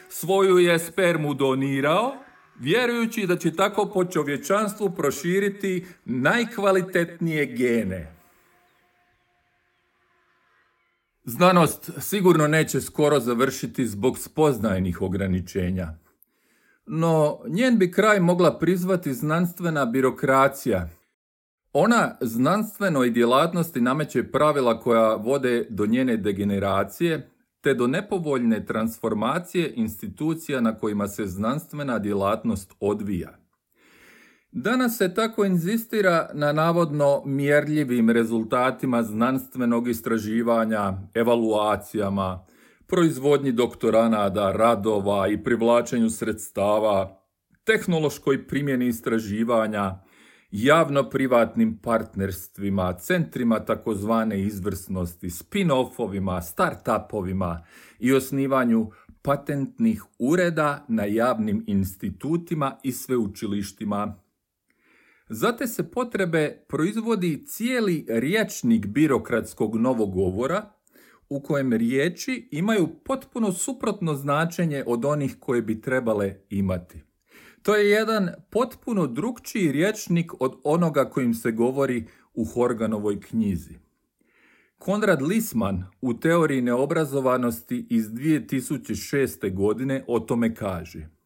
Svoju 0.10 0.58
je 0.58 0.80
spermu 0.80 1.34
donirao, 1.34 2.14
vjerujući 2.60 3.28
da 3.28 3.38
će 3.38 3.56
tako 3.56 3.86
po 3.86 4.06
čovječanstvu 4.06 4.90
proširiti 4.90 5.86
najkvalitetnije 6.06 7.46
gene. 7.46 8.21
Znanost 11.32 11.92
sigurno 12.00 12.48
neće 12.48 12.82
skoro 12.82 13.20
završiti 13.20 13.88
zbog 13.88 14.18
spoznajnih 14.18 15.02
ograničenja. 15.02 15.88
No, 16.86 17.40
njen 17.48 17.78
bi 17.78 17.92
kraj 17.92 18.20
mogla 18.20 18.60
prizvati 18.60 19.14
znanstvena 19.14 19.86
birokracija. 19.86 20.90
Ona 21.74 22.18
znanstvenoj 22.22 23.10
djelatnosti 23.10 23.82
nameće 23.82 24.32
pravila 24.32 24.80
koja 24.80 25.16
vode 25.16 25.68
do 25.70 25.86
njene 25.86 26.18
degeneracije, 26.18 27.30
te 27.62 27.74
do 27.74 27.88
nepovoljne 27.88 28.66
transformacije 28.66 29.74
institucija 29.76 30.62
na 30.62 30.78
kojima 30.78 31.08
se 31.08 31.26
znanstvena 31.26 32.00
djelatnost 32.00 32.74
odvija. 32.80 33.41
Danas 34.54 34.98
se 34.98 35.14
tako 35.14 35.46
inzistira 35.46 36.30
na 36.34 36.52
navodno 36.52 37.22
mjerljivim 37.26 38.10
rezultatima 38.10 39.04
znanstvenog 39.04 39.88
istraživanja, 39.88 40.94
evaluacijama, 41.14 42.46
proizvodnji 42.88 43.52
doktoranada, 43.52 44.52
radova 44.52 45.28
i 45.28 45.44
privlačenju 45.44 46.10
sredstava, 46.10 47.22
tehnološkoj 47.64 48.48
primjeni 48.48 48.88
istraživanja, 48.88 50.00
javno-privatnim 50.52 51.78
partnerstvima, 51.84 52.94
centrima 52.94 53.60
takozvane 53.60 54.42
izvrsnosti, 54.42 55.30
spin-offovima, 55.30 56.42
start-upovima 56.42 57.64
i 58.00 58.14
osnivanju 58.14 58.92
patentnih 59.22 60.04
ureda 60.20 60.86
na 60.88 61.06
javnim 61.06 61.64
institutima 61.68 62.78
i 62.84 62.92
sveučilištima 62.92 64.21
za 65.34 65.52
te 65.52 65.68
se 65.68 65.92
potrebe 65.92 66.66
proizvodi 66.68 67.46
cijeli 67.46 68.06
riječnik 68.10 68.88
birokratskog 68.88 69.76
novogovora 69.76 70.74
u 71.30 71.42
kojem 71.42 71.74
riječi 71.74 72.50
imaju 72.52 72.88
potpuno 73.06 73.52
suprotno 73.52 74.16
značenje 74.16 74.84
od 74.88 75.06
onih 75.06 75.36
koje 75.40 75.62
bi 75.62 75.82
trebale 75.82 76.36
imati. 76.50 77.02
To 77.62 77.76
je 77.76 77.90
jedan 77.90 78.30
potpuno 78.50 79.08
drukčiji 79.08 79.72
riječnik 79.72 80.32
od 80.40 80.60
onoga 80.64 81.10
kojim 81.10 81.34
se 81.34 81.52
govori 81.52 82.08
u 82.34 82.46
Horganovoj 82.46 83.20
knjizi. 83.20 83.74
Konrad 84.78 85.22
Lisman 85.22 85.84
u 86.02 86.14
teoriji 86.14 86.62
neobrazovanosti 86.62 87.88
iz 87.90 88.10
2006. 88.10 89.56
godine 89.56 90.04
o 90.08 90.20
tome 90.20 90.56
kaže– 90.56 91.10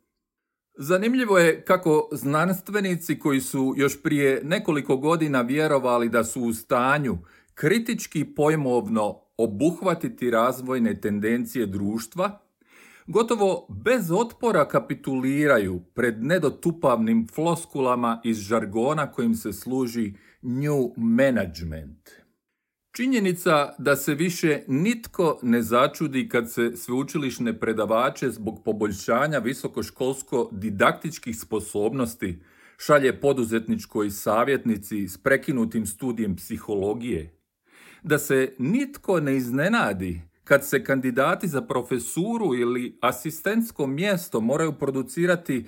Zanimljivo 0.78 1.38
je 1.40 1.62
kako 1.62 2.10
znanstvenici 2.12 3.20
koji 3.20 3.42
su 3.42 3.74
još 3.78 4.04
prije 4.04 4.42
nekoliko 4.44 4.98
godina 4.98 5.42
vjerovali 5.42 6.10
da 6.10 6.24
su 6.24 6.42
u 6.42 6.54
stanju 6.54 7.18
kritički 7.54 8.26
pojmovno 8.26 9.22
obuhvatiti 9.38 10.32
razvojne 10.32 11.02
tendencije 11.02 11.66
društva, 11.66 12.40
gotovo 13.08 13.68
bez 13.70 14.12
otpora 14.12 14.68
kapituliraju 14.68 15.82
pred 15.94 16.24
nedotupavnim 16.24 17.28
floskulama 17.36 18.22
iz 18.24 18.38
žargona 18.38 19.12
kojim 19.12 19.36
se 19.36 19.54
služi 19.54 20.14
new 20.42 20.94
management. 20.98 22.25
Činjenica 22.96 23.74
da 23.78 23.96
se 23.96 24.14
više 24.14 24.62
nitko 24.68 25.40
ne 25.42 25.62
začudi 25.62 26.30
kad 26.30 26.52
se 26.52 26.72
sveučilišne 26.76 27.60
predavače 27.60 28.30
zbog 28.30 28.62
poboljšanja 28.66 29.40
visokoškolsko 29.40 30.50
didaktičkih 30.52 31.40
sposobnosti 31.40 32.40
šalje 32.78 33.20
poduzetničkoj 33.20 34.10
savjetnici 34.10 35.08
s 35.08 35.18
prekinutim 35.18 35.86
studijem 35.86 36.36
psihologije. 36.36 37.40
Da 38.04 38.18
se 38.18 38.56
nitko 38.60 39.20
ne 39.20 39.38
iznenadi 39.38 40.22
kad 40.44 40.66
se 40.66 40.84
kandidati 40.84 41.48
za 41.48 41.62
profesuru 41.62 42.56
ili 42.56 42.98
asistentsko 43.02 43.88
mjesto 43.88 44.42
moraju 44.42 44.74
producirati 44.74 45.66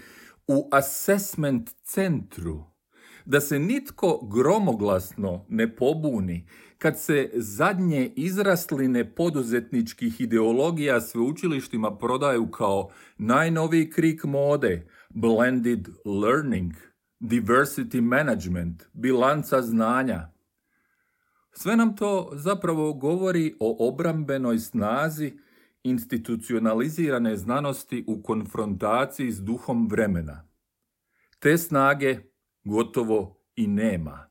u 0.48 0.70
assessment 0.72 1.70
centru. 1.84 2.77
Da 3.26 3.42
se 3.42 3.60
nitko 3.60 4.30
gromoglasno 4.34 5.46
ne 5.50 5.76
pobuni 5.76 6.48
kad 6.78 7.00
se 7.00 7.30
zadnje 7.34 8.14
izrasline 8.16 9.16
poduzetničkih 9.16 10.22
ideologija 10.22 11.02
sveučilištima 11.02 11.98
prodaju 11.98 12.52
kao 12.52 12.90
najnoviji 13.18 13.90
krik 13.90 14.24
mode, 14.24 14.88
blended 15.10 15.88
learning, 16.06 16.74
diversity 17.20 18.02
management, 18.02 18.84
bilanca 18.94 19.62
znanja. 19.62 20.28
Sve 21.52 21.76
nam 21.76 21.96
to 21.96 22.30
zapravo 22.34 22.94
govori 22.94 23.56
o 23.60 23.90
obrambenoj 23.90 24.60
snazi 24.60 25.38
institucionalizirane 25.84 27.38
znanosti 27.38 28.04
u 28.08 28.22
konfrontaciji 28.22 29.32
s 29.32 29.40
duhom 29.40 29.88
vremena. 29.88 30.48
Te 31.40 31.58
snage 31.58 32.20
gotovo 32.68 33.38
i 33.56 33.68
nema. 33.68 34.30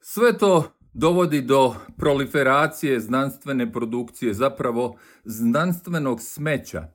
Sve 0.00 0.38
to 0.38 0.72
dovodi 0.92 1.42
do 1.42 1.74
proliferacije 1.96 3.00
znanstvene 3.00 3.72
produkcije, 3.72 4.34
zapravo 4.34 4.96
znanstvenog 5.24 6.20
smeća, 6.20 6.88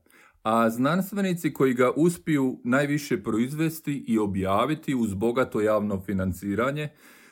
a 0.43 0.69
znanstvenici 0.69 1.53
koji 1.53 1.73
ga 1.73 1.91
uspiju 1.95 2.59
najviše 2.63 3.23
proizvesti 3.23 4.05
i 4.07 4.17
objaviti 4.17 4.95
uz 4.95 5.13
bogato 5.13 5.61
javno 5.61 6.01
financiranje 6.01 6.89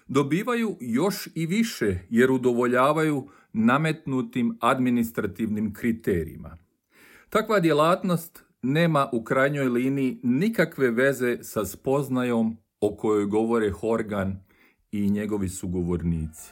dobivaju 0.08 0.78
još 0.82 1.30
i 1.36 1.46
više 1.46 2.00
jer 2.10 2.32
udovoljavaju 2.32 3.30
nametnutim 3.54 4.58
administrativnim 4.62 5.74
kriterijima. 5.74 6.58
Takva 7.30 7.60
djelatnost 7.60 8.44
nema 8.62 9.10
u 9.14 9.24
krajnjoj 9.24 9.66
liniji 9.66 10.20
nikakve 10.24 10.92
veze 10.92 11.38
sa 11.42 11.66
spoznajom 11.66 12.58
o 12.82 12.96
kojoj 12.96 13.26
govore 13.26 13.72
Horgan 13.72 14.40
i 14.92 15.10
njegovi 15.10 15.50
sugovornici. 15.50 16.52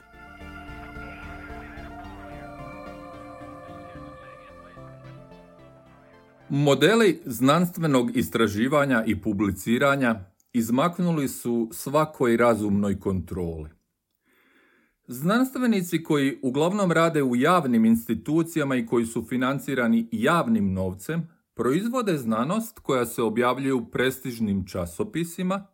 Modeli 6.50 7.22
znanstvenog 7.26 8.18
istraživanja 8.18 9.04
i 9.08 9.22
publiciranja 9.22 10.20
izmaknuli 10.54 11.28
su 11.28 11.70
svakoj 11.72 12.38
razumnoj 12.38 13.00
kontroli. 13.00 13.70
Znanstvenici 15.08 16.04
koji 16.04 16.40
uglavnom 16.42 16.92
rade 16.92 17.24
u 17.24 17.36
javnim 17.36 17.86
institucijama 17.86 18.76
i 18.76 18.86
koji 18.86 19.06
su 19.06 19.26
financirani 19.30 20.08
javnim 20.12 20.74
novcem, 20.74 21.30
proizvode 21.54 22.18
znanost 22.18 22.80
koja 22.80 23.06
se 23.06 23.22
objavljuje 23.22 23.74
u 23.74 23.92
prestižnim 23.92 24.68
časopisima, 24.68 25.68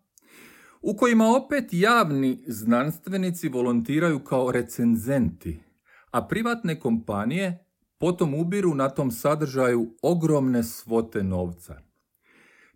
u 0.82 0.98
kojima 0.98 1.26
opet 1.28 1.66
javni 1.72 2.44
znanstvenici 2.48 3.50
volontiraju 3.50 4.20
kao 4.20 4.52
recenzenti, 4.52 5.60
a 6.12 6.28
privatne 6.28 6.80
kompanije 6.80 7.66
potom 7.98 8.34
ubiru 8.34 8.76
na 8.76 8.90
tom 8.90 9.12
sadržaju 9.12 9.96
ogromne 10.02 10.64
svote 10.64 11.24
novca. 11.24 11.82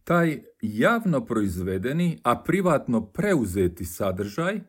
Taj 0.03 0.43
javno 0.61 1.25
proizvedeni, 1.25 2.19
a 2.23 2.43
privatno 2.43 3.05
preuzeti 3.05 3.85
sadržaj 3.85 4.59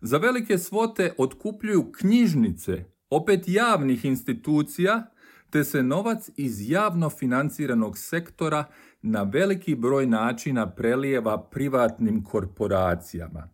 za 0.00 0.18
velike 0.18 0.58
svote 0.58 1.14
otkupljuju 1.18 1.92
knjižnice, 1.92 2.84
opet 3.10 3.44
javnih 3.46 4.04
institucija, 4.04 5.10
te 5.50 5.64
se 5.64 5.82
novac 5.82 6.30
iz 6.36 6.70
javno 6.70 7.10
financiranog 7.10 7.98
sektora 7.98 8.64
na 9.02 9.22
veliki 9.22 9.74
broj 9.74 10.06
načina 10.06 10.70
prelijeva 10.70 11.42
privatnim 11.42 12.24
korporacijama. 12.24 13.48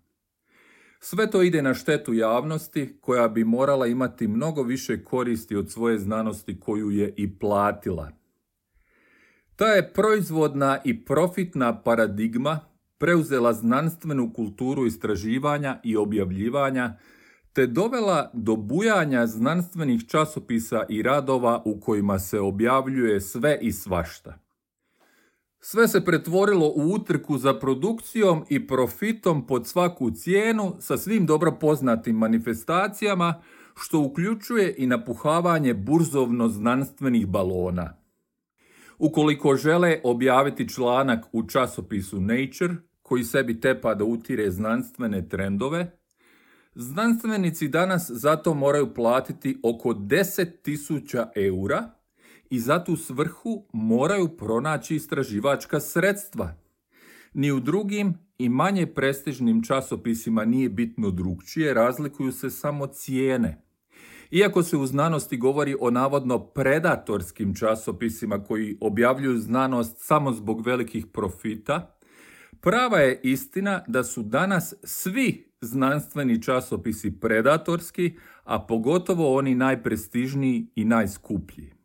Sve 1.00 1.30
to 1.30 1.42
ide 1.42 1.62
na 1.62 1.74
štetu 1.74 2.14
javnosti 2.14 2.98
koja 3.00 3.28
bi 3.28 3.44
morala 3.44 3.86
imati 3.86 4.28
mnogo 4.28 4.62
više 4.62 5.04
koristi 5.04 5.56
od 5.56 5.70
svoje 5.70 5.98
znanosti 5.98 6.60
koju 6.60 6.90
je 6.90 7.14
i 7.16 7.38
platila. 7.38 8.10
Ta 9.56 9.66
je 9.66 9.92
proizvodna 9.92 10.78
i 10.84 11.04
profitna 11.04 11.82
paradigma 11.82 12.60
preuzela 12.98 13.52
znanstvenu 13.52 14.32
kulturu 14.32 14.86
istraživanja 14.86 15.80
i 15.82 15.96
objavljivanja 15.96 16.96
te 17.52 17.66
dovela 17.66 18.30
do 18.32 18.56
bujanja 18.56 19.26
znanstvenih 19.26 20.06
časopisa 20.06 20.84
i 20.88 21.02
radova 21.02 21.62
u 21.64 21.80
kojima 21.80 22.18
se 22.18 22.40
objavljuje 22.40 23.20
sve 23.20 23.58
i 23.60 23.72
svašta. 23.72 24.43
Sve 25.66 25.88
se 25.88 26.04
pretvorilo 26.04 26.66
u 26.66 26.92
utrku 26.94 27.38
za 27.38 27.58
produkcijom 27.58 28.44
i 28.48 28.66
profitom 28.66 29.46
pod 29.46 29.66
svaku 29.66 30.10
cijenu 30.10 30.76
sa 30.80 30.98
svim 30.98 31.26
dobro 31.26 31.52
poznatim 31.60 32.16
manifestacijama, 32.16 33.42
što 33.76 34.00
uključuje 34.00 34.74
i 34.78 34.86
napuhavanje 34.86 35.74
burzovno-znanstvenih 35.74 37.26
balona. 37.26 37.96
Ukoliko 38.98 39.56
žele 39.56 40.00
objaviti 40.04 40.68
članak 40.68 41.24
u 41.32 41.48
časopisu 41.48 42.20
Nature, 42.20 42.74
koji 43.02 43.24
sebi 43.24 43.60
tepa 43.60 43.94
da 43.94 44.04
utire 44.04 44.50
znanstvene 44.50 45.28
trendove, 45.28 45.98
znanstvenici 46.74 47.68
danas 47.68 48.10
zato 48.10 48.54
moraju 48.54 48.94
platiti 48.94 49.60
oko 49.62 49.88
10.000 49.88 51.26
eura 51.36 51.90
i 52.50 52.60
za 52.60 52.84
tu 52.84 52.96
svrhu 52.96 53.66
moraju 53.72 54.28
pronaći 54.28 54.96
istraživačka 54.96 55.80
sredstva. 55.80 56.54
Ni 57.34 57.52
u 57.52 57.60
drugim 57.60 58.14
i 58.38 58.48
manje 58.48 58.86
prestižnim 58.86 59.62
časopisima 59.62 60.44
nije 60.44 60.68
bitno 60.68 61.10
drugčije, 61.10 61.74
razlikuju 61.74 62.32
se 62.32 62.50
samo 62.50 62.86
cijene. 62.86 63.64
Iako 64.30 64.62
se 64.62 64.76
u 64.76 64.86
znanosti 64.86 65.36
govori 65.36 65.76
o 65.80 65.90
navodno 65.90 66.38
predatorskim 66.38 67.54
časopisima 67.54 68.44
koji 68.44 68.78
objavljuju 68.80 69.38
znanost 69.38 69.96
samo 69.98 70.32
zbog 70.32 70.66
velikih 70.66 71.06
profita, 71.06 71.98
prava 72.60 72.98
je 72.98 73.20
istina 73.22 73.84
da 73.88 74.04
su 74.04 74.22
danas 74.22 74.74
svi 74.84 75.52
znanstveni 75.60 76.42
časopisi 76.42 77.20
predatorski, 77.20 78.16
a 78.44 78.66
pogotovo 78.66 79.36
oni 79.36 79.54
najprestižniji 79.54 80.66
i 80.74 80.84
najskuplji. 80.84 81.83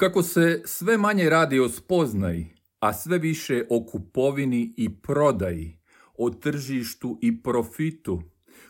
Kako 0.00 0.22
se 0.22 0.62
sve 0.64 0.98
manje 0.98 1.30
radi 1.30 1.60
o 1.60 1.68
spoznaji, 1.68 2.54
a 2.80 2.92
sve 2.92 3.18
više 3.18 3.64
o 3.70 3.86
kupovini 3.86 4.74
i 4.76 4.96
prodaji, 5.02 5.78
o 6.14 6.30
tržištu 6.30 7.18
i 7.22 7.42
profitu, 7.42 8.22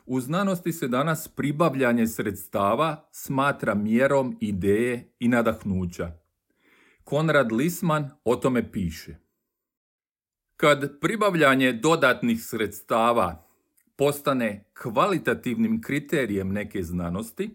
u 0.06 0.20
znanosti 0.20 0.72
se 0.72 0.88
danas 0.88 1.28
pribavljanje 1.28 2.06
sredstava 2.06 3.08
smatra 3.12 3.74
mjerom 3.74 4.36
ideje 4.40 5.12
i 5.18 5.28
nadahnuća. 5.28 6.12
Konrad 7.04 7.52
Lisman 7.52 8.10
o 8.24 8.36
tome 8.36 8.72
piše. 8.72 9.16
Kad 10.56 11.00
pribavljanje 11.00 11.72
dodatnih 11.72 12.42
sredstava 12.42 13.46
postane 13.96 14.70
kvalitativnim 14.82 15.82
kriterijem 15.82 16.52
neke 16.52 16.82
znanosti, 16.82 17.54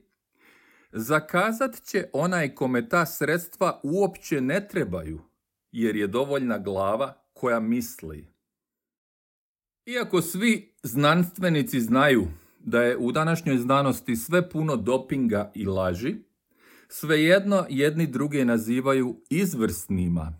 zakazat 0.94 1.82
će 1.82 2.06
onaj 2.14 2.56
kome 2.56 2.90
ta 2.90 3.06
sredstva 3.06 3.80
uopće 3.84 4.42
ne 4.42 4.68
trebaju, 4.68 5.22
jer 5.72 5.96
je 5.96 6.08
dovoljna 6.08 6.58
glava 6.58 7.14
koja 7.34 7.60
misli. 7.60 8.28
Iako 9.86 10.22
svi 10.22 10.76
znanstvenici 10.84 11.80
znaju 11.80 12.28
da 12.60 12.82
je 12.82 12.98
u 12.98 13.12
današnjoj 13.12 13.58
znanosti 13.58 14.16
sve 14.16 14.50
puno 14.50 14.76
dopinga 14.76 15.52
i 15.56 15.66
laži, 15.66 16.16
svejedno 16.88 17.66
jedni 17.70 18.08
druge 18.08 18.46
nazivaju 18.46 19.22
izvrsnima. 19.30 20.40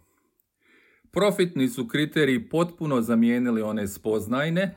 Profitni 1.12 1.70
su 1.70 1.88
kriteriji 1.88 2.50
potpuno 2.50 3.02
zamijenili 3.02 3.62
one 3.62 3.88
spoznajne, 3.88 4.76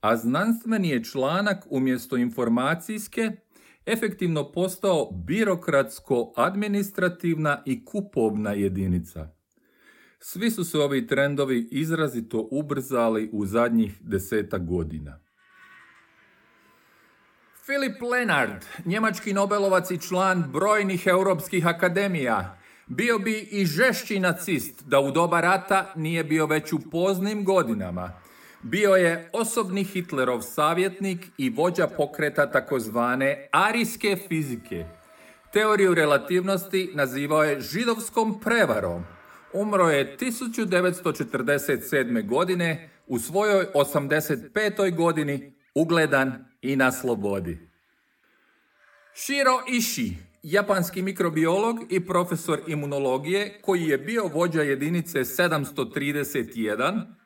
a 0.00 0.16
znanstveni 0.16 0.88
je 0.88 1.04
članak 1.04 1.64
umjesto 1.70 2.16
informacijske 2.16 3.30
efektivno 3.92 4.52
postao 4.52 5.10
birokratsko-administrativna 5.26 7.62
i 7.66 7.84
kupovna 7.84 8.52
jedinica. 8.52 9.28
Svi 10.18 10.50
su 10.50 10.64
se 10.64 10.78
ovi 10.78 11.06
trendovi 11.06 11.68
izrazito 11.70 12.48
ubrzali 12.50 13.30
u 13.32 13.46
zadnjih 13.46 13.98
deseta 14.00 14.58
godina. 14.58 15.20
Philip 17.64 18.02
Lenard, 18.02 18.64
njemački 18.84 19.32
Nobelovac 19.32 19.90
i 19.90 19.98
član 19.98 20.44
brojnih 20.52 21.06
europskih 21.06 21.66
akademija, 21.66 22.58
bio 22.86 23.18
bi 23.18 23.48
i 23.50 23.66
žešći 23.66 24.20
nacist 24.20 24.82
da 24.86 25.00
u 25.00 25.10
doba 25.10 25.40
rata 25.40 25.92
nije 25.96 26.24
bio 26.24 26.46
već 26.46 26.72
u 26.72 26.78
poznim 26.90 27.44
godinama. 27.44 28.12
Bio 28.62 28.94
je 28.94 29.30
osobni 29.32 29.84
Hitlerov 29.84 30.42
savjetnik 30.42 31.26
i 31.38 31.50
vođa 31.50 31.86
pokreta 31.86 32.50
takozvane 32.50 33.48
arijske 33.52 34.16
fizike. 34.28 34.84
Teoriju 35.52 35.94
relativnosti 35.94 36.90
nazivao 36.94 37.44
je 37.44 37.60
židovskom 37.60 38.40
prevarom. 38.40 39.04
Umro 39.52 39.90
je 39.90 40.16
1947. 40.16 42.26
godine 42.26 42.90
u 43.06 43.18
svojoj 43.18 43.66
85. 43.74 44.96
godini 44.96 45.52
ugledan 45.74 46.44
i 46.62 46.76
na 46.76 46.92
slobodi. 46.92 47.58
Shiro 49.14 49.62
Ishii, 49.68 50.16
japanski 50.42 51.02
mikrobiolog 51.02 51.92
i 51.92 52.06
profesor 52.06 52.60
imunologije 52.66 53.60
koji 53.62 53.82
je 53.82 53.98
bio 53.98 54.24
vođa 54.24 54.62
jedinice 54.62 55.18
731, 55.18 57.19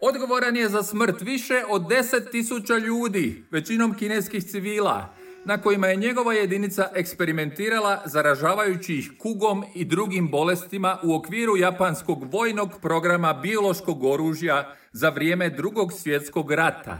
odgovoran 0.00 0.56
je 0.56 0.68
za 0.68 0.82
smrt 0.82 1.20
više 1.20 1.62
od 1.68 1.82
10.000 1.82 2.78
ljudi, 2.78 3.44
većinom 3.50 3.94
kineskih 3.94 4.44
civila, 4.44 5.14
na 5.44 5.60
kojima 5.60 5.86
je 5.86 5.96
njegova 5.96 6.32
jedinica 6.32 6.88
eksperimentirala 6.94 8.02
zaražavajući 8.04 8.94
ih 8.94 9.12
kugom 9.18 9.64
i 9.74 9.84
drugim 9.84 10.28
bolestima 10.28 10.98
u 11.02 11.14
okviru 11.14 11.56
japanskog 11.56 12.34
vojnog 12.34 12.70
programa 12.82 13.32
biološkog 13.32 14.04
oružja 14.04 14.74
za 14.92 15.08
vrijeme 15.08 15.50
drugog 15.50 15.92
svjetskog 15.92 16.52
rata. 16.52 16.98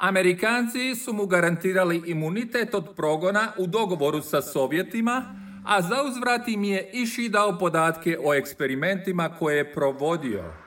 Amerikanci 0.00 0.94
su 0.94 1.12
mu 1.12 1.26
garantirali 1.26 2.02
imunitet 2.06 2.74
od 2.74 2.94
progona 2.96 3.52
u 3.58 3.66
dogovoru 3.66 4.22
sa 4.22 4.42
Sovjetima, 4.42 5.24
a 5.66 5.82
za 5.82 6.02
uzvrat 6.02 6.48
im 6.48 6.64
je 6.64 6.90
Iši 6.92 7.28
dao 7.28 7.58
podatke 7.58 8.18
o 8.24 8.34
eksperimentima 8.34 9.36
koje 9.38 9.56
je 9.56 9.72
provodio. 9.72 10.65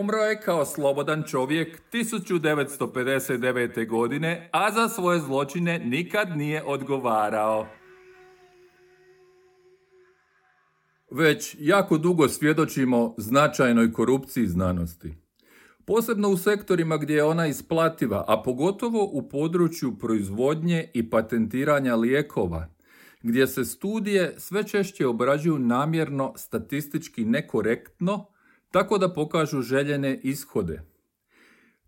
Umro 0.00 0.18
je 0.18 0.40
kao 0.40 0.64
slobodan 0.64 1.22
čovjek 1.22 1.82
1959. 1.92 3.88
godine, 3.88 4.48
a 4.52 4.72
za 4.72 4.88
svoje 4.88 5.20
zločine 5.20 5.78
nikad 5.78 6.36
nije 6.36 6.62
odgovarao. 6.62 7.66
Već 11.10 11.56
jako 11.58 11.98
dugo 11.98 12.28
svjedočimo 12.28 13.14
značajnoj 13.18 13.92
korupciji 13.92 14.46
znanosti. 14.46 15.14
Posebno 15.84 16.28
u 16.28 16.36
sektorima 16.36 16.96
gdje 16.96 17.14
je 17.14 17.24
ona 17.24 17.46
isplativa, 17.46 18.24
a 18.28 18.42
pogotovo 18.42 19.04
u 19.12 19.28
području 19.28 19.98
proizvodnje 19.98 20.90
i 20.94 21.10
patentiranja 21.10 21.96
lijekova, 21.96 22.68
gdje 23.22 23.46
se 23.46 23.64
studije 23.64 24.34
sve 24.38 24.64
češće 24.64 25.06
obrađuju 25.06 25.58
namjerno 25.58 26.32
statistički 26.36 27.24
nekorektno, 27.24 28.33
tako 28.74 28.98
da 28.98 29.12
pokažu 29.12 29.62
željene 29.62 30.20
ishode. 30.22 30.82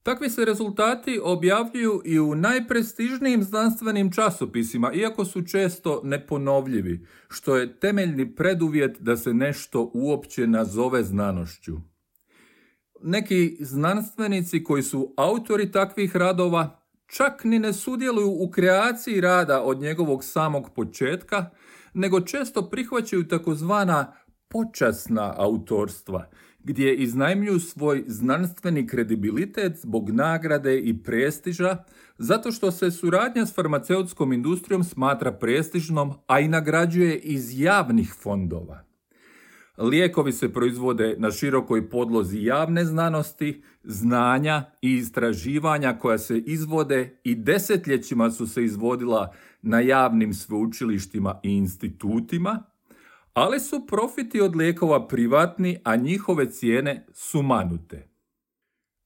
Takvi 0.03 0.31
se 0.31 0.44
rezultati 0.44 1.20
objavljuju 1.22 2.03
i 2.05 2.18
u 2.20 2.35
najprestižnijim 2.35 3.42
znanstvenim 3.42 4.12
časopisima, 4.12 4.92
iako 4.92 5.25
su 5.25 5.42
često 5.42 6.01
neponovljivi, 6.05 7.07
što 7.29 7.57
je 7.57 7.81
temeljni 7.81 8.35
preduvjet 8.35 8.96
da 9.01 9.16
se 9.16 9.35
nešto 9.35 9.90
uopće 9.94 10.46
nazove 10.46 11.03
znanošću. 11.05 11.77
Neki 13.03 13.57
znanstvenici 13.61 14.64
koji 14.64 14.83
su 14.83 15.14
autori 15.16 15.72
takvih 15.72 16.16
radova 16.16 16.83
čak 17.07 17.44
ni 17.44 17.59
ne 17.59 17.72
sudjeluju 17.72 18.31
u 18.31 18.51
kreaciji 18.51 19.20
rada 19.20 19.62
od 19.62 19.81
njegovog 19.81 20.25
samog 20.25 20.70
početka, 20.75 21.51
nego 21.94 22.20
često 22.20 22.70
prihvaćaju 22.70 23.29
takozvana 23.29 24.12
počasna 24.49 25.35
autorstva, 25.37 26.29
gdje 26.66 26.94
iznajmljuju 26.94 27.61
svoj 27.61 28.05
znanstveni 28.07 28.87
kredibilitet 28.87 29.76
zbog 29.76 30.11
nagrade 30.11 30.79
i 30.79 31.02
prestiža, 31.02 31.76
zato 32.18 32.52
što 32.52 32.70
se 32.70 32.90
suradnja 32.90 33.46
s 33.46 33.55
farmaceutskom 33.55 34.33
industrijom 34.33 34.85
smatra 34.85 35.33
prestižnom, 35.33 36.12
a 36.26 36.40
i 36.40 36.48
nagrađuje 36.48 37.18
iz 37.18 37.61
javnih 37.61 38.14
fondova. 38.22 38.85
Lijekovi 39.79 40.33
se 40.33 40.52
proizvode 40.52 41.14
na 41.18 41.31
širokoj 41.31 41.90
podlozi 41.90 42.42
javne 42.42 42.85
znanosti, 42.85 43.62
znanja 43.85 44.64
i 44.83 44.94
istraživanja 44.94 45.98
koja 45.98 46.18
se 46.18 46.38
izvode 46.38 47.20
i 47.24 47.35
desetljećima 47.35 48.31
su 48.31 48.46
se 48.46 48.64
izvodila 48.64 49.33
na 49.62 49.81
javnim 49.81 50.35
sveučilištima 50.35 51.40
i 51.42 51.50
institutima, 51.50 52.62
ali 53.37 53.61
su 53.61 53.87
profiti 53.87 54.40
od 54.40 54.57
lijekova 54.57 55.09
privatni, 55.09 55.79
a 55.85 55.96
njihove 55.96 56.51
cijene 56.51 57.07
su 57.12 57.42
manute. 57.42 58.09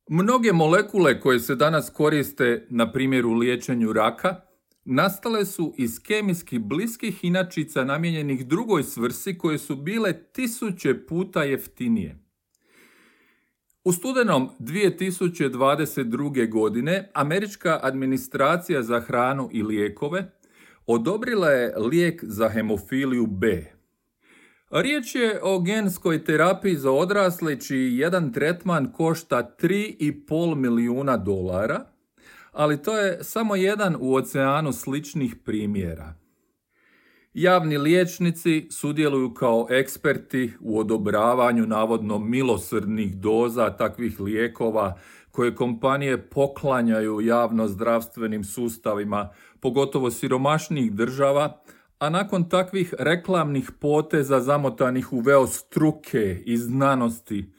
Mnoge 0.08 0.52
molekule 0.52 1.20
koje 1.20 1.40
se 1.40 1.54
danas 1.54 1.90
koriste, 1.90 2.66
na 2.70 2.92
primjer 2.92 3.26
u 3.26 3.34
liječenju 3.34 3.92
raka, 3.92 4.40
nastale 4.84 5.44
su 5.44 5.74
iz 5.76 6.02
kemijski 6.02 6.58
bliskih 6.58 7.24
inačica 7.24 7.84
namijenjenih 7.84 8.46
drugoj 8.46 8.82
svrsi 8.82 9.38
koje 9.38 9.58
su 9.58 9.76
bile 9.76 10.12
tisuće 10.12 11.06
puta 11.06 11.42
jeftinije. 11.42 12.18
U 13.84 13.92
studenom 13.92 14.50
2022. 14.58 16.50
godine 16.50 17.10
američka 17.14 17.80
administracija 17.82 18.82
za 18.82 19.00
hranu 19.00 19.48
i 19.52 19.62
lijekove 19.62 20.32
odobrila 20.86 21.50
je 21.50 21.78
lijek 21.78 22.24
za 22.24 22.48
hemofiliju 22.48 23.26
B. 23.26 23.79
Riječ 24.70 25.14
je 25.14 25.40
o 25.42 25.60
genskoj 25.60 26.24
terapiji 26.24 26.76
za 26.76 26.90
odrasle 26.90 27.60
čiji 27.60 27.98
jedan 27.98 28.32
tretman 28.32 28.92
košta 28.92 29.54
3,5 29.60 30.54
milijuna 30.54 31.16
dolara, 31.16 31.84
ali 32.52 32.82
to 32.82 32.98
je 32.98 33.24
samo 33.24 33.56
jedan 33.56 33.96
u 34.00 34.14
oceanu 34.14 34.72
sličnih 34.72 35.36
primjera. 35.44 36.14
Javni 37.34 37.78
liječnici 37.78 38.68
sudjeluju 38.70 39.34
kao 39.34 39.66
eksperti 39.70 40.52
u 40.60 40.78
odobravanju 40.78 41.66
navodno 41.66 42.18
milosrdnih 42.18 43.16
doza 43.16 43.70
takvih 43.70 44.20
lijekova 44.20 44.98
koje 45.30 45.54
kompanije 45.54 46.28
poklanjaju 46.30 47.20
javno 47.20 47.68
zdravstvenim 47.68 48.44
sustavima, 48.44 49.28
pogotovo 49.60 50.10
siromašnijih 50.10 50.92
država, 50.92 51.60
a 52.00 52.10
nakon 52.10 52.48
takvih 52.48 52.94
reklamnih 52.98 53.70
poteza 53.80 54.40
zamotanih 54.40 55.12
u 55.12 55.20
veo 55.20 55.46
struke 55.46 56.42
i 56.46 56.56
znanosti, 56.56 57.52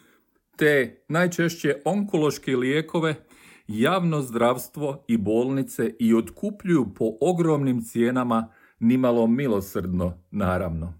te 0.58 1.04
najčešće 1.08 1.82
onkološke 1.86 2.56
lijekove, 2.56 3.16
javno 3.68 4.22
zdravstvo 4.22 5.06
i 5.08 5.18
bolnice 5.18 5.94
i 6.00 6.16
otkupljuju 6.16 6.94
po 6.96 7.06
ogromnim 7.22 7.82
cijenama, 7.82 8.48
nimalo 8.80 9.28
milosrdno, 9.28 10.24
naravno. 10.32 10.94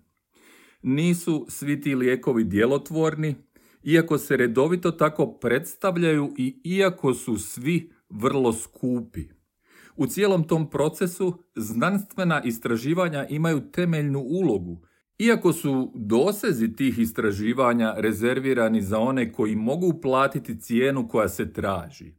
Nisu 0.82 1.46
svi 1.50 1.82
ti 1.82 1.96
lijekovi 1.96 2.44
djelotvorni, 2.44 3.36
iako 3.84 4.18
se 4.18 4.38
redovito 4.38 4.92
tako 4.92 5.28
predstavljaju 5.32 6.34
i 6.38 6.62
iako 6.64 7.14
su 7.14 7.38
svi 7.38 7.92
vrlo 8.10 8.54
skupi. 8.54 9.41
U 10.02 10.08
cijelom 10.08 10.48
tom 10.48 10.70
procesu 10.70 11.44
znanstvena 11.56 12.44
istraživanja 12.44 13.28
imaju 13.30 13.72
temeljnu 13.72 14.20
ulogu, 14.20 14.82
iako 15.18 15.54
su 15.54 15.92
dosezi 15.96 16.76
tih 16.76 17.00
istraživanja 17.00 17.94
rezervirani 17.98 18.82
za 18.82 19.00
one 19.00 19.34
koji 19.34 19.56
mogu 19.56 20.02
platiti 20.02 20.60
cijenu 20.60 21.08
koja 21.08 21.30
se 21.30 21.54
traži. 21.54 22.14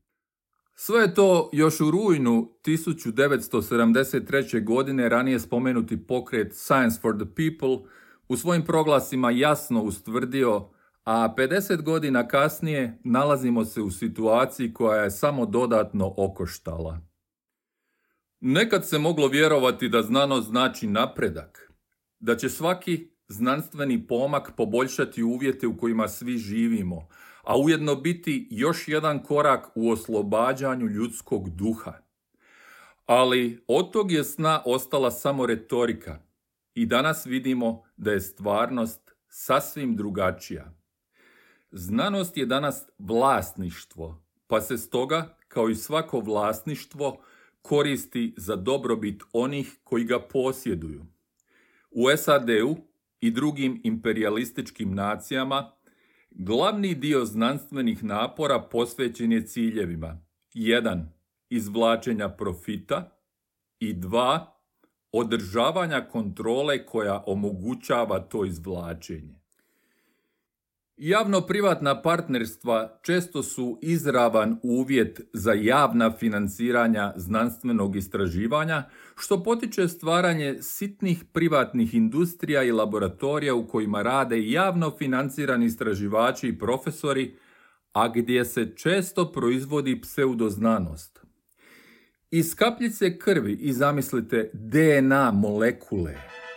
Sve 0.75 1.01
je 1.01 1.15
to 1.15 1.51
još 1.53 1.81
u 1.81 1.91
rujnu 1.91 2.53
1973. 2.65 4.65
godine 4.65 5.09
ranije 5.09 5.41
spomenuti 5.41 6.07
pokret 6.07 6.55
Science 6.55 7.01
for 7.01 7.17
the 7.17 7.27
People 7.27 7.79
u 8.29 8.37
svojim 8.37 8.65
proglasima 8.65 9.31
jasno 9.31 9.83
ustvrdio, 9.83 10.69
a 11.05 11.35
50 11.37 11.83
godina 11.83 12.29
kasnije 12.29 13.01
nalazimo 13.05 13.65
se 13.65 13.81
u 13.81 13.91
situaciji 13.91 14.75
koja 14.75 15.03
je 15.03 15.11
samo 15.11 15.47
dodatno 15.47 16.15
okoštala. 16.17 17.12
Nekad 18.45 18.89
se 18.89 18.99
moglo 18.99 19.29
vjerovati 19.29 19.89
da 19.89 20.03
znanost 20.03 20.49
znači 20.49 20.87
napredak, 20.87 21.73
da 22.21 22.37
će 22.37 22.49
svaki 22.49 23.09
znanstveni 23.29 24.07
pomak 24.07 24.53
poboljšati 24.57 25.23
uvjete 25.23 25.67
u 25.67 25.77
kojima 25.77 26.09
svi 26.09 26.39
živimo, 26.39 27.09
a 27.43 27.59
ujedno 27.59 27.97
biti 27.97 28.49
još 28.51 28.89
jedan 28.89 29.23
korak 29.23 29.69
u 29.75 29.91
oslobađanju 29.91 30.87
ljudskog 30.87 31.51
duha. 31.51 31.93
Ali 33.07 33.65
od 33.67 33.93
tog 33.93 34.13
je 34.13 34.25
sna 34.25 34.63
ostala 34.65 35.11
samo 35.11 35.47
retorika 35.47 36.19
i 36.75 36.87
danas 36.87 37.27
vidimo 37.27 37.83
da 37.97 38.13
je 38.13 38.21
stvarnost 38.21 39.15
sasvim 39.29 39.97
drugačija. 39.97 40.75
Znanost 41.71 42.37
je 42.37 42.47
danas 42.47 42.85
vlasništvo, 42.99 44.25
pa 44.47 44.61
se 44.61 44.79
stoga, 44.79 45.37
kao 45.49 45.69
i 45.69 45.75
svako 45.75 46.21
vlasništvo, 46.21 47.23
koristi 47.63 48.35
za 48.37 48.57
dobrobit 48.57 49.23
onih 49.33 49.79
koji 49.85 50.05
ga 50.05 50.21
posjeduju. 50.21 51.07
U 51.91 52.17
SAD-u 52.17 52.77
i 53.21 53.31
drugim 53.31 53.81
imperialističkim 53.85 54.95
nacijama 54.95 55.73
glavni 56.31 56.95
dio 56.95 57.25
znanstvenih 57.25 58.05
napora 58.05 58.61
posvećen 58.61 59.33
je 59.33 59.47
ciljevima 59.47 60.23
1. 60.55 61.05
izvlačenja 61.51 62.29
profita 62.29 63.19
i 63.79 63.95
2. 63.95 64.47
održavanja 65.13 66.01
kontrole 66.01 66.87
koja 66.87 67.25
omogućava 67.27 68.21
to 68.21 68.45
izvlačenje. 68.45 69.42
Javno-privatna 71.05 72.03
partnerstva 72.03 72.99
često 73.03 73.43
su 73.43 73.79
izravan 73.83 74.59
uvjet 74.63 75.21
za 75.33 75.53
javna 75.53 76.13
financiranja 76.13 77.13
znanstvenog 77.17 77.97
istraživanja, 77.97 78.83
što 79.19 79.43
potiče 79.43 79.89
stvaranje 79.89 80.59
sitnih 80.61 81.25
privatnih 81.33 81.95
industrija 81.95 82.63
i 82.63 82.73
laboratorija 82.73 83.55
u 83.55 83.67
kojima 83.67 84.03
rade 84.03 84.51
javno 84.51 84.91
financirani 84.99 85.67
istraživači 85.67 86.49
i 86.49 86.59
profesori, 86.59 87.37
a 87.93 88.09
gdje 88.09 88.45
se 88.45 88.77
često 88.77 89.33
proizvodi 89.33 90.01
pseudoznanost. 90.01 91.21
Iz 92.31 92.55
kapljice 92.55 93.19
krvi 93.19 93.53
i 93.53 93.73
zamislite 93.73 94.51
DNA 94.53 95.31
molekule, 95.31 96.17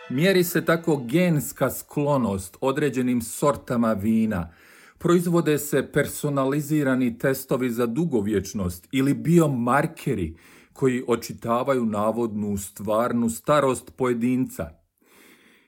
Mjeri 0.09 0.43
se 0.43 0.65
tako 0.65 0.97
genska 0.97 1.69
sklonost 1.69 2.57
određenim 2.61 3.21
sortama 3.21 3.93
vina. 3.93 4.51
Proizvode 4.97 5.57
se 5.57 5.91
personalizirani 5.91 7.17
testovi 7.17 7.69
za 7.69 7.85
dugovječnost 7.85 8.87
ili 8.91 9.13
biomarkeri 9.13 10.37
koji 10.73 11.03
očitavaju 11.07 11.85
navodnu 11.85 12.57
stvarnu 12.57 13.29
starost 13.29 13.91
pojedinca. 13.97 14.69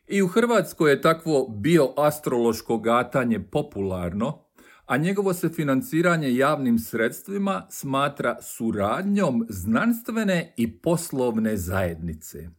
I 0.08 0.22
u 0.22 0.28
Hrvatskoj 0.28 0.92
je 0.92 1.02
takvo 1.02 1.48
bioastrološko 1.48 2.78
gatanje 2.78 3.40
popularno, 3.40 4.44
a 4.86 4.98
njegovo 4.98 5.34
se 5.34 5.50
financiranje 5.50 6.36
javnim 6.36 6.80
sredstvima 6.80 7.68
smatra 7.70 8.38
suradnjom 8.42 9.46
znanstvene 9.50 10.54
i 10.58 10.78
poslovne 10.78 11.58
zajednice. 11.58 12.50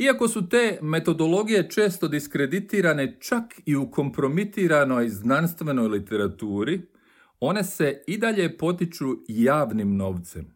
Iako 0.00 0.28
su 0.28 0.48
te 0.48 0.78
metodologije 0.82 1.70
često 1.70 2.08
diskreditirane 2.08 3.16
čak 3.20 3.60
i 3.66 3.76
u 3.76 3.90
kompromitiranoj 3.90 5.08
znanstvenoj 5.08 5.88
literaturi, 5.88 6.82
one 7.40 7.64
se 7.64 8.02
i 8.06 8.18
dalje 8.18 8.58
potiču 8.58 9.16
javnim 9.28 9.96
novcem. 9.96 10.54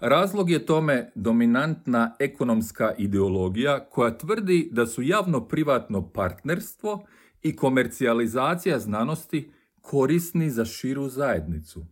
Razlog 0.00 0.50
je 0.50 0.66
tome 0.66 1.12
dominantna 1.14 2.16
ekonomska 2.18 2.94
ideologija 2.98 3.88
koja 3.90 4.18
tvrdi 4.18 4.68
da 4.72 4.86
su 4.86 5.02
javno-privatno 5.02 6.12
partnerstvo 6.12 7.06
i 7.42 7.56
komercijalizacija 7.56 8.78
znanosti 8.78 9.50
korisni 9.80 10.50
za 10.50 10.64
širu 10.64 11.08
zajednicu. 11.08 11.86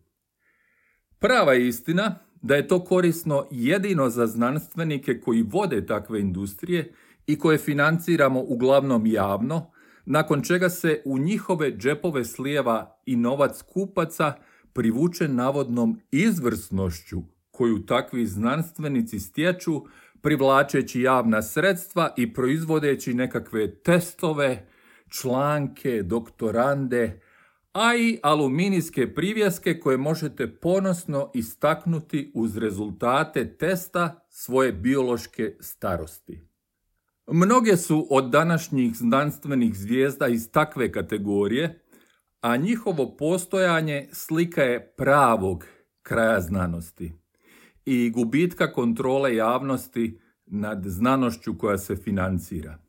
Prava 1.19 1.55
istina 1.55 2.19
da 2.43 2.57
je 2.57 2.69
to 2.69 2.85
korisno 2.85 3.47
jedino 3.51 4.11
za 4.11 4.27
znanstvenike 4.27 5.21
koji 5.21 5.43
vode 5.43 5.87
takve 5.87 6.21
industrije 6.21 6.93
i 7.27 7.39
koje 7.39 7.59
financiramo 7.59 8.41
uglavnom 8.41 9.07
javno, 9.07 9.71
nakon 10.07 10.43
čega 10.43 10.69
se 10.69 11.03
u 11.05 11.19
njihove 11.19 11.77
džepove 11.77 12.25
slijeva 12.25 12.99
i 13.07 13.17
novac 13.17 13.63
kupaca 13.63 14.33
privučen 14.73 15.35
navodnom 15.35 16.01
izvrsnošću 16.11 17.23
koju 17.51 17.87
takvi 17.87 18.27
znanstvenici 18.27 19.21
stječu 19.21 19.85
privlačeći 20.21 21.01
javna 21.01 21.43
sredstva 21.43 22.15
i 22.17 22.35
proizvodeći 22.35 23.15
nekakve 23.15 23.75
testove, 23.75 24.69
članke, 25.09 26.03
doktorande, 26.03 27.21
a 27.73 27.97
i 27.97 28.19
aluminijske 28.23 29.15
privjeske 29.15 29.81
koje 29.81 29.97
možete 29.97 30.55
ponosno 30.61 31.31
istaknuti 31.35 32.33
uz 32.35 32.57
rezultate 32.57 33.57
testa 33.57 34.27
svoje 34.29 34.73
biološke 34.73 35.57
starosti. 35.61 36.49
Mnoge 37.27 37.77
su 37.77 38.07
od 38.11 38.31
današnjih 38.31 38.97
znanstvenih 38.97 39.75
zvijezda 39.75 40.27
iz 40.29 40.51
takve 40.51 40.93
kategorije, 40.93 41.85
a 42.41 42.57
njihovo 42.57 43.17
postojanje 43.17 44.09
slika 44.13 44.63
je 44.63 44.95
pravog 44.97 45.65
kraja 46.03 46.41
znanosti 46.41 47.13
i 47.85 48.11
gubitka 48.11 48.73
kontrole 48.73 49.37
javnosti 49.37 50.21
nad 50.47 50.83
znanošću 50.85 51.59
koja 51.59 51.79
se 51.79 51.97
financira. 51.97 52.88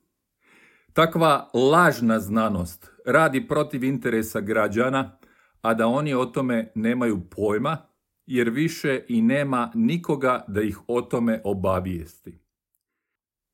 Takva 0.99 1.49
lažna 1.53 2.19
znanost 2.19 2.91
radi 3.05 3.47
protiv 3.47 3.83
interesa 3.83 4.41
građana, 4.41 5.17
a 5.61 5.73
da 5.73 5.87
oni 5.87 6.13
o 6.13 6.25
tome 6.25 6.71
nemaju 6.75 7.29
pojma, 7.29 7.77
jer 8.25 8.49
više 8.49 9.05
i 9.07 9.21
nema 9.21 9.71
nikoga 9.75 10.45
da 10.47 10.61
ih 10.61 10.79
o 10.87 11.01
tome 11.01 11.41
obavijesti. 11.43 12.39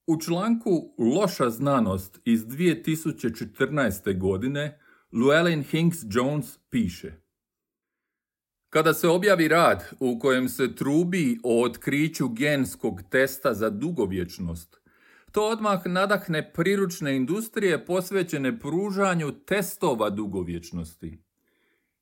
U 0.08 0.22
članku 0.22 0.96
Loša 0.98 1.50
znanost 1.50 2.20
iz 2.24 2.46
2014. 2.46 4.20
godine 4.20 4.80
Llewellyn 5.12 5.64
Hinks 5.64 5.98
Jones 6.10 6.60
piše 6.70 7.14
Kada 8.70 8.94
se 8.94 9.08
objavi 9.08 9.48
rad 9.48 9.90
u 10.00 10.20
kojem 10.20 10.50
se 10.50 10.76
trubi 10.76 11.40
o 11.44 11.64
otkriću 11.64 12.30
genskog 12.30 13.02
testa 13.10 13.54
za 13.54 13.70
dugovječnost, 13.70 14.85
to 15.36 15.48
odmah 15.48 15.86
nadahne 15.86 16.54
priručne 16.54 17.16
industrije 17.16 17.86
posvećene 17.86 18.60
pružanju 18.60 19.32
testova 19.32 20.10
dugovječnosti. 20.10 21.24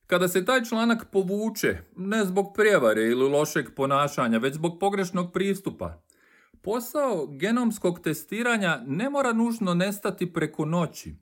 Kada 0.07 0.27
se 0.27 0.45
taj 0.45 0.63
članak 0.63 1.05
povuče, 1.11 1.77
ne 1.95 2.25
zbog 2.25 2.53
prijevare 2.55 3.01
ili 3.01 3.29
lošeg 3.29 3.69
ponašanja, 3.75 4.37
već 4.37 4.53
zbog 4.53 4.79
pogrešnog 4.79 5.33
pristupa, 5.33 6.03
posao 6.61 7.27
genomskog 7.27 7.99
testiranja 7.99 8.81
ne 8.87 9.09
mora 9.09 9.33
nužno 9.33 9.73
nestati 9.73 10.33
preko 10.33 10.65
noći. 10.65 11.15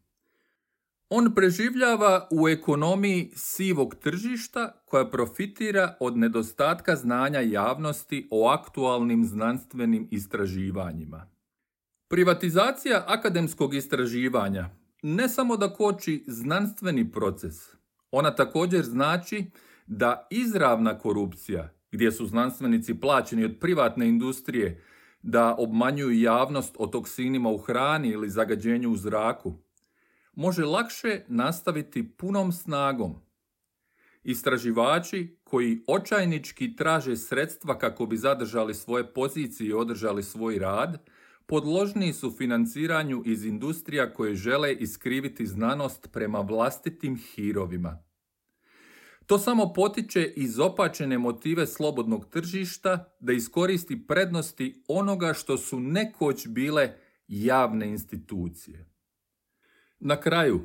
On 1.10 1.36
preživljava 1.36 2.28
u 2.32 2.50
ekonomiji 2.50 3.32
sivog 3.36 3.96
tržišta 3.96 4.84
koja 4.86 5.10
profitira 5.10 5.96
od 6.00 6.18
nedostatka 6.18 6.96
znanja 6.96 7.40
javnosti 7.40 8.28
o 8.32 8.50
aktualnim 8.50 9.26
znanstvenim 9.26 10.08
istraživanjima. 10.12 11.31
Privatizacija 12.12 13.04
akademskog 13.08 13.74
istraživanja 13.74 14.70
ne 15.02 15.30
samo 15.30 15.58
da 15.58 15.74
koči 15.74 16.24
znanstveni 16.28 17.12
proces, 17.12 17.56
ona 18.12 18.36
također 18.36 18.84
znači 18.84 19.46
da 19.88 20.28
izravna 20.30 21.00
korupcija, 21.00 21.74
gdje 21.92 22.12
su 22.12 22.26
znanstvenici 22.26 23.00
plaćeni 23.00 23.46
od 23.46 23.56
privatne 23.60 24.08
industrije 24.08 24.84
da 25.22 25.56
obmanjuju 25.58 26.22
javnost 26.22 26.76
o 26.80 26.88
toksinima 26.88 27.50
u 27.50 27.58
hrani 27.58 28.10
ili 28.10 28.30
zagađenju 28.30 28.92
u 28.92 28.98
zraku, 28.98 29.54
može 30.34 30.66
lakše 30.66 31.22
nastaviti 31.28 32.12
punom 32.18 32.52
snagom. 32.52 33.16
Istraživači 34.24 35.38
koji 35.44 35.84
očajnički 35.88 36.76
traže 36.76 37.16
sredstva 37.16 37.78
kako 37.78 38.06
bi 38.06 38.18
zadržali 38.18 38.74
svoje 38.74 39.14
pozicije 39.14 39.70
i 39.70 39.74
održali 39.74 40.24
svoj 40.24 40.60
rad, 40.60 41.11
podložniji 41.52 42.14
su 42.14 42.32
financiranju 42.32 43.24
iz 43.26 43.46
industrija 43.46 44.14
koje 44.14 44.36
žele 44.36 44.74
iskriviti 44.74 45.46
znanost 45.46 46.10
prema 46.12 46.40
vlastitim 46.40 47.18
hirovima. 47.18 48.04
To 49.26 49.40
samo 49.40 49.74
potiče 49.74 50.34
izopačene 50.36 51.18
motive 51.18 51.68
slobodnog 51.68 52.30
tržišta 52.30 53.16
da 53.20 53.34
iskoristi 53.34 54.08
prednosti 54.08 54.84
onoga 54.88 55.34
što 55.34 55.58
su 55.58 55.80
nekoć 55.80 56.48
bile 56.48 56.94
javne 57.28 57.90
institucije. 57.90 58.90
Na 60.00 60.20
kraju, 60.20 60.62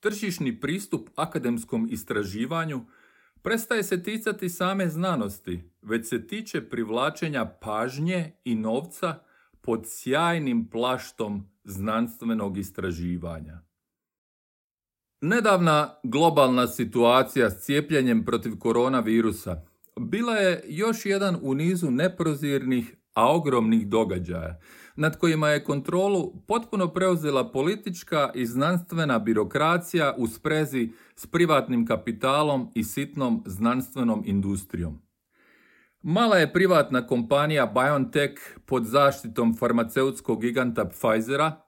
tržišni 0.00 0.60
pristup 0.60 1.08
akademskom 1.16 1.88
istraživanju 1.90 2.84
prestaje 3.42 3.82
se 3.82 4.02
ticati 4.02 4.48
same 4.48 4.88
znanosti, 4.88 5.60
već 5.82 6.08
se 6.08 6.26
tiče 6.26 6.68
privlačenja 6.68 7.44
pažnje 7.44 8.32
i 8.44 8.54
novca 8.54 9.31
pod 9.62 9.82
sjajnim 9.86 10.68
plaštom 10.70 11.48
znanstvenog 11.64 12.58
istraživanja. 12.58 13.60
Nedavna 15.20 15.94
globalna 16.02 16.66
situacija 16.66 17.50
s 17.50 17.64
cijepljenjem 17.64 18.24
protiv 18.24 18.58
koronavirusa 18.58 19.62
bila 20.00 20.34
je 20.36 20.64
još 20.68 21.06
jedan 21.06 21.38
u 21.42 21.54
nizu 21.54 21.90
neprozirnih, 21.90 22.96
a 23.14 23.34
ogromnih 23.34 23.88
događaja, 23.88 24.60
nad 24.96 25.18
kojima 25.18 25.48
je 25.48 25.64
kontrolu 25.64 26.32
potpuno 26.46 26.88
preuzela 26.88 27.52
politička 27.52 28.30
i 28.34 28.46
znanstvena 28.46 29.18
birokracija 29.18 30.14
u 30.18 30.26
sprezi 30.26 30.92
s 31.16 31.26
privatnim 31.26 31.86
kapitalom 31.86 32.70
i 32.74 32.84
sitnom 32.84 33.42
znanstvenom 33.46 34.22
industrijom. 34.26 35.02
Mala 36.02 36.36
je 36.36 36.52
privatna 36.52 37.06
kompanija 37.06 37.66
BioNTech 37.66 38.34
pod 38.66 38.84
zaštitom 38.84 39.56
farmaceutskog 39.56 40.40
giganta 40.40 40.84
Pfizera 40.84 41.62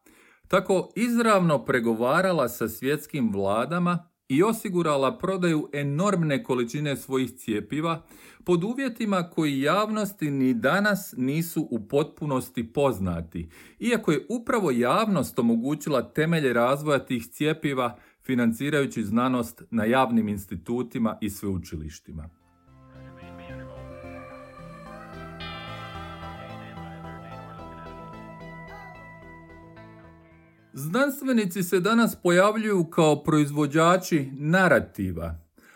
tako 0.48 0.92
izravno 0.96 1.64
pregovarala 1.64 2.48
sa 2.48 2.68
svjetskim 2.68 3.32
vladama 3.32 4.08
i 4.28 4.42
osigurala 4.42 5.18
prodaju 5.18 5.68
enormne 5.72 6.42
količine 6.42 6.96
svojih 6.96 7.30
cijepiva 7.30 8.02
pod 8.44 8.64
uvjetima 8.64 9.30
koji 9.30 9.60
javnosti 9.60 10.30
ni 10.30 10.54
danas 10.54 11.14
nisu 11.16 11.68
u 11.70 11.88
potpunosti 11.88 12.72
poznati, 12.72 13.48
iako 13.78 14.12
je 14.12 14.26
upravo 14.28 14.70
javnost 14.70 15.38
omogućila 15.38 16.12
temelje 16.12 16.52
razvoja 16.52 16.98
tih 16.98 17.26
cijepiva 17.26 17.96
financirajući 18.22 19.02
znanost 19.02 19.62
na 19.70 19.84
javnim 19.84 20.28
institutima 20.28 21.18
i 21.20 21.30
sveučilištima. 21.30 22.43
Znanstvenici 30.76 31.62
se 31.62 31.80
danas 31.80 32.16
pojavljuju 32.22 32.84
kao 32.84 33.22
proizvođači 33.24 34.30
narativa, 34.32 35.34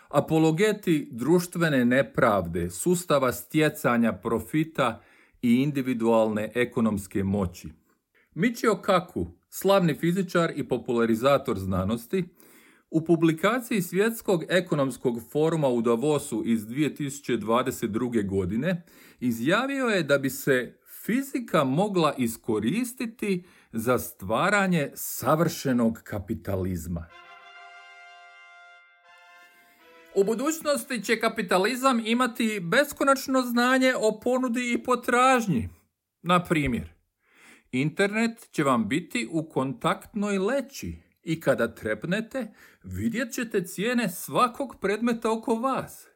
apologeti 0.09 1.09
društvene 1.11 1.85
nepravde, 1.85 2.69
sustava 2.69 3.31
stjecanja 3.31 4.13
profita 4.13 5.01
i 5.41 5.55
individualne 5.55 6.51
ekonomske 6.55 7.23
moći. 7.23 7.69
Michio 8.33 8.75
Kaku, 8.75 9.27
slavni 9.49 9.95
fizičar 9.95 10.51
i 10.55 10.67
popularizator 10.67 11.59
znanosti, 11.59 12.23
u 12.91 13.05
publikaciji 13.05 13.81
Svjetskog 13.81 14.43
ekonomskog 14.49 15.19
foruma 15.31 15.67
u 15.67 15.81
Davosu 15.81 16.43
iz 16.45 16.67
2022. 16.67 18.27
godine 18.27 18.83
izjavio 19.19 19.85
je 19.85 20.03
da 20.03 20.17
bi 20.17 20.29
se 20.29 20.78
fizika 21.09 21.63
mogla 21.63 22.13
iskoristiti 22.17 23.43
za 23.71 23.99
stvaranje 23.99 24.91
savršenog 24.95 26.01
kapitalizma. 26.03 27.05
U 30.15 30.23
budućnosti 30.23 31.03
će 31.03 31.19
kapitalizam 31.19 32.01
imati 32.05 32.59
beskonačno 32.63 33.41
znanje 33.41 33.93
o 33.95 34.19
ponudi 34.19 34.73
i 34.73 34.83
potražnji. 34.83 35.69
Na 36.21 36.43
primjer, 36.43 36.93
internet 37.71 38.49
će 38.51 38.63
vam 38.63 38.87
biti 38.87 39.27
u 39.31 39.49
kontaktnoj 39.49 40.37
leći 40.37 40.95
i 41.23 41.39
kada 41.39 41.75
trepnete, 41.75 42.53
vidjet 42.83 43.33
ćete 43.33 43.63
cijene 43.63 44.09
svakog 44.09 44.75
predmeta 44.81 45.31
oko 45.31 45.55
vas. 45.55 46.08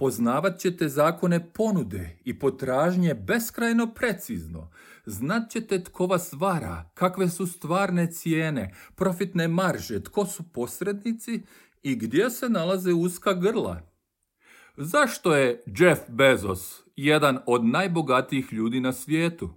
Poznavat 0.00 0.58
ćete 0.58 0.88
zakone 0.88 1.52
ponude 1.52 2.16
i 2.24 2.38
potražnje 2.38 3.14
beskrajno 3.14 3.94
precizno. 3.94 4.70
Znat 5.06 5.50
ćete 5.50 5.84
tko 5.84 6.06
vas 6.06 6.32
vara, 6.32 6.90
kakve 6.94 7.28
su 7.28 7.46
stvarne 7.46 8.12
cijene, 8.12 8.74
profitne 8.94 9.48
marže, 9.48 10.02
tko 10.02 10.26
su 10.26 10.42
posrednici 10.52 11.42
i 11.82 11.96
gdje 11.96 12.30
se 12.30 12.48
nalaze 12.48 12.92
uska 12.92 13.32
grla. 13.32 13.80
Zašto 14.76 15.34
je 15.34 15.62
Jeff 15.66 16.00
Bezos 16.08 16.82
jedan 16.96 17.38
od 17.46 17.64
najbogatijih 17.64 18.52
ljudi 18.52 18.80
na 18.80 18.92
svijetu? 18.92 19.50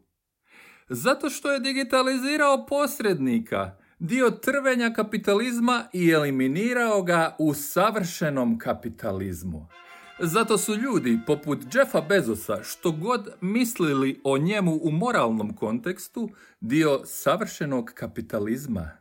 Zato 0.90 1.30
što 1.30 1.52
je 1.52 1.60
digitalizirao 1.60 2.66
posrednika, 2.66 3.78
dio 4.00 4.30
trvenja 4.30 4.94
kapitalizma 4.94 5.84
i 5.94 6.10
eliminirao 6.10 7.02
ga 7.02 7.36
u 7.40 7.54
savršenom 7.54 8.58
kapitalizmu. 8.60 9.68
Zato 10.20 10.58
su 10.58 10.76
ljudi 10.76 11.20
poput 11.28 11.60
Jeffa 11.76 12.02
Bezosa 12.02 12.64
što 12.64 12.92
god 12.92 13.30
mislili 13.42 14.22
o 14.24 14.38
njemu 14.38 14.80
u 14.84 14.92
moralnom 14.92 15.56
kontekstu 15.56 16.30
dio 16.62 17.02
savršenog 17.06 17.92
kapitalizma. 17.96 18.92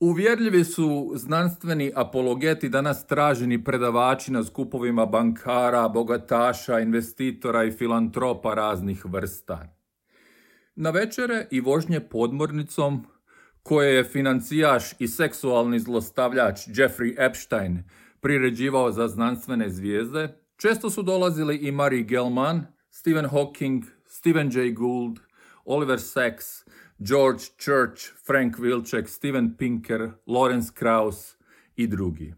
Uvjerljivi 0.00 0.64
su 0.64 1.12
znanstveni 1.14 1.92
apologeti 1.94 2.68
danas 2.68 3.06
traženi 3.06 3.64
predavači 3.64 4.32
na 4.32 4.44
skupovima 4.44 5.06
bankara, 5.06 5.88
bogataša, 5.88 6.80
investitora 6.80 7.64
i 7.64 7.72
filantropa 7.72 8.54
raznih 8.54 9.04
vrsta. 9.04 9.76
Na 10.76 10.90
večere 10.90 11.46
i 11.50 11.60
vožnje 11.60 12.00
podmornicom, 12.00 13.06
koje 13.62 13.94
je 13.94 14.04
financijaš 14.04 14.92
i 14.98 15.08
seksualni 15.08 15.80
zlostavljač 15.80 16.66
Jeffrey 16.66 17.26
Epstein 17.26 17.82
priređivao 18.24 18.92
za 18.92 19.08
znanstvene 19.08 19.70
zvijezde, 19.70 20.38
često 20.56 20.90
su 20.90 21.02
dolazili 21.02 21.56
i 21.56 21.72
Marie 21.72 22.02
Gelman, 22.02 22.66
Stephen 22.90 23.26
Hawking, 23.26 23.82
Stephen 24.06 24.50
Jay 24.50 24.74
Gould, 24.74 25.18
Oliver 25.64 26.00
Sacks, 26.00 26.46
George 26.98 27.44
Church, 27.64 28.02
Frank 28.26 28.56
Wilczek, 28.56 29.06
Steven 29.06 29.56
Pinker, 29.56 30.10
Lawrence 30.26 30.72
Krauss 30.74 31.36
i 31.76 31.86
drugi. 31.86 32.34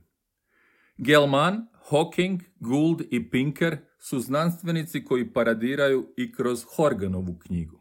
Gelman, 0.98 1.66
Hawking, 1.90 2.40
Gould 2.60 3.02
i 3.10 3.30
Pinker 3.30 3.78
su 3.98 4.20
znanstvenici 4.20 5.04
koji 5.04 5.32
paradiraju 5.32 6.08
i 6.16 6.32
kroz 6.32 6.64
Horganovu 6.76 7.38
knjigu. 7.38 7.80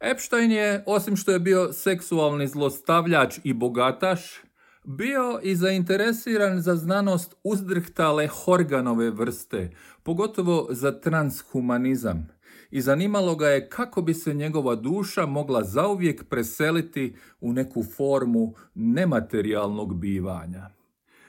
Epstein 0.00 0.52
je, 0.52 0.84
osim 0.86 1.16
što 1.16 1.32
je 1.32 1.38
bio 1.38 1.72
seksualni 1.72 2.46
zlostavljač 2.46 3.38
i 3.44 3.52
bogataš, 3.52 4.47
bio 4.84 5.40
i 5.42 5.56
zainteresiran 5.56 6.60
za 6.60 6.76
znanost 6.76 7.34
uzdrhtale 7.44 8.26
Horganove 8.26 9.10
vrste, 9.10 9.70
pogotovo 10.02 10.66
za 10.70 11.00
transhumanizam. 11.00 12.28
I 12.70 12.80
zanimalo 12.80 13.36
ga 13.36 13.48
je 13.48 13.68
kako 13.68 14.02
bi 14.02 14.14
se 14.14 14.34
njegova 14.34 14.74
duša 14.74 15.26
mogla 15.26 15.64
zauvijek 15.64 16.24
preseliti 16.28 17.16
u 17.40 17.52
neku 17.52 17.84
formu 17.84 18.54
nematerijalnog 18.74 19.96
bivanja. 19.96 20.70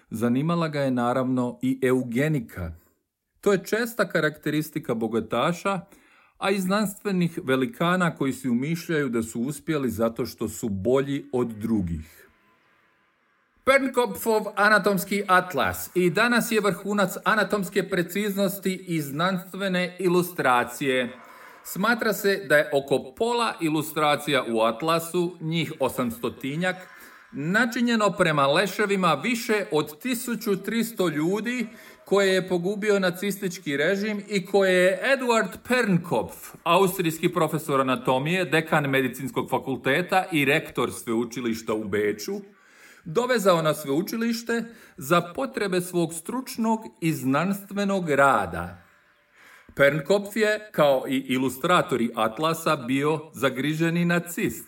Zanimala 0.09 0.67
ga 0.67 0.81
je 0.81 0.91
naravno 0.91 1.59
i 1.61 1.79
eugenika. 1.83 2.71
To 3.41 3.51
je 3.51 3.63
česta 3.63 4.09
karakteristika 4.09 4.93
bogataša, 4.93 5.81
a 6.37 6.51
i 6.51 6.59
znanstvenih 6.59 7.39
velikana 7.43 8.15
koji 8.15 8.33
si 8.33 8.49
umišljaju 8.49 9.09
da 9.09 9.23
su 9.23 9.41
uspjeli 9.41 9.89
zato 9.89 10.25
što 10.25 10.49
su 10.49 10.69
bolji 10.69 11.25
od 11.33 11.47
drugih. 11.47 12.28
Pernkopfov 13.69 14.45
anatomski 14.55 15.23
atlas 15.27 15.89
i 15.95 16.09
danas 16.09 16.51
je 16.51 16.61
vrhunac 16.61 17.17
anatomske 17.23 17.89
preciznosti 17.89 18.85
i 18.87 19.01
znanstvene 19.01 19.95
ilustracije. 19.99 21.09
Smatra 21.63 22.13
se 22.13 22.45
da 22.49 22.57
je 22.57 22.69
oko 22.73 23.13
pola 23.17 23.53
ilustracija 23.61 24.43
u 24.47 24.61
atlasu, 24.61 25.37
njih 25.41 25.73
800-tinjak, 25.79 26.75
načinjeno 27.31 28.11
prema 28.11 28.47
leševima 28.47 29.13
više 29.13 29.65
od 29.71 30.03
1300 30.03 31.11
ljudi 31.13 31.67
koje 32.05 32.33
je 32.33 32.47
pogubio 32.47 32.99
nacistički 32.99 33.77
režim 33.77 34.23
i 34.27 34.45
koje 34.45 34.83
je 34.83 34.99
Eduard 35.13 35.57
Pernkopf, 35.67 36.35
austrijski 36.63 37.33
profesor 37.33 37.81
anatomije, 37.81 38.45
dekan 38.45 38.89
medicinskog 38.89 39.49
fakulteta 39.49 40.25
i 40.31 40.45
rektor 40.45 40.91
sveučilišta 40.91 41.73
u 41.73 41.83
Beču, 41.83 42.33
dovezao 43.09 43.61
na 43.61 43.73
sveučilište 43.73 44.63
za 44.97 45.21
potrebe 45.21 45.81
svog 45.81 46.13
stručnog 46.13 46.79
i 47.01 47.13
znanstvenog 47.13 48.09
rada. 48.09 48.81
Pernkopf 49.75 50.35
je, 50.35 50.69
kao 50.71 51.03
i 51.07 51.17
ilustratori 51.17 52.09
Atlasa, 52.15 52.75
bio 52.75 53.19
zagriženi 53.33 54.05
nacist. 54.05 54.67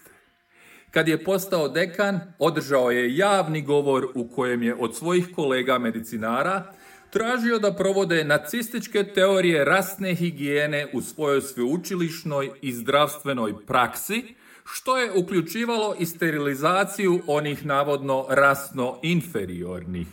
Kad 0.91 1.07
je 1.07 1.23
postao 1.23 1.67
dekan, 1.67 2.19
održao 2.39 2.91
je 2.91 3.17
javni 3.17 3.61
govor 3.61 4.07
u 4.15 4.27
kojem 4.27 4.63
je 4.63 4.75
od 4.75 4.95
svojih 4.95 5.27
kolega 5.35 5.77
medicinara 5.77 6.73
tražio 7.09 7.59
da 7.59 7.73
provode 7.73 8.23
nacističke 8.23 9.03
teorije 9.03 9.65
rasne 9.65 10.15
higijene 10.15 10.87
u 10.93 11.01
svojoj 11.01 11.41
sveučilišnoj 11.41 12.49
i 12.61 12.73
zdravstvenoj 12.73 13.65
praksi, 13.65 14.35
što 14.66 14.97
je 14.97 15.12
uključivalo 15.12 15.95
i 15.99 16.05
sterilizaciju 16.05 17.22
onih 17.28 17.66
navodno 17.66 18.26
rasno 18.30 18.99
inferiornih. 19.01 20.07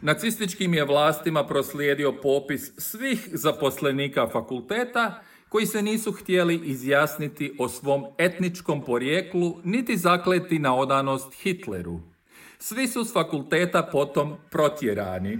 Nacističkim 0.00 0.74
je 0.74 0.84
vlastima 0.84 1.46
proslijedio 1.46 2.12
popis 2.12 2.72
svih 2.78 3.28
zaposlenika 3.32 4.28
fakulteta 4.28 5.22
koji 5.48 5.66
se 5.66 5.82
nisu 5.82 6.12
htjeli 6.12 6.60
izjasniti 6.64 7.56
o 7.58 7.68
svom 7.68 8.04
etničkom 8.18 8.84
porijeklu 8.84 9.60
niti 9.64 9.96
zakleti 9.96 10.58
na 10.58 10.76
odanost 10.76 11.34
Hitleru. 11.42 12.00
Svi 12.58 12.88
su 12.88 13.04
s 13.04 13.12
fakulteta 13.12 13.88
potom 13.92 14.36
protjerani. 14.50 15.38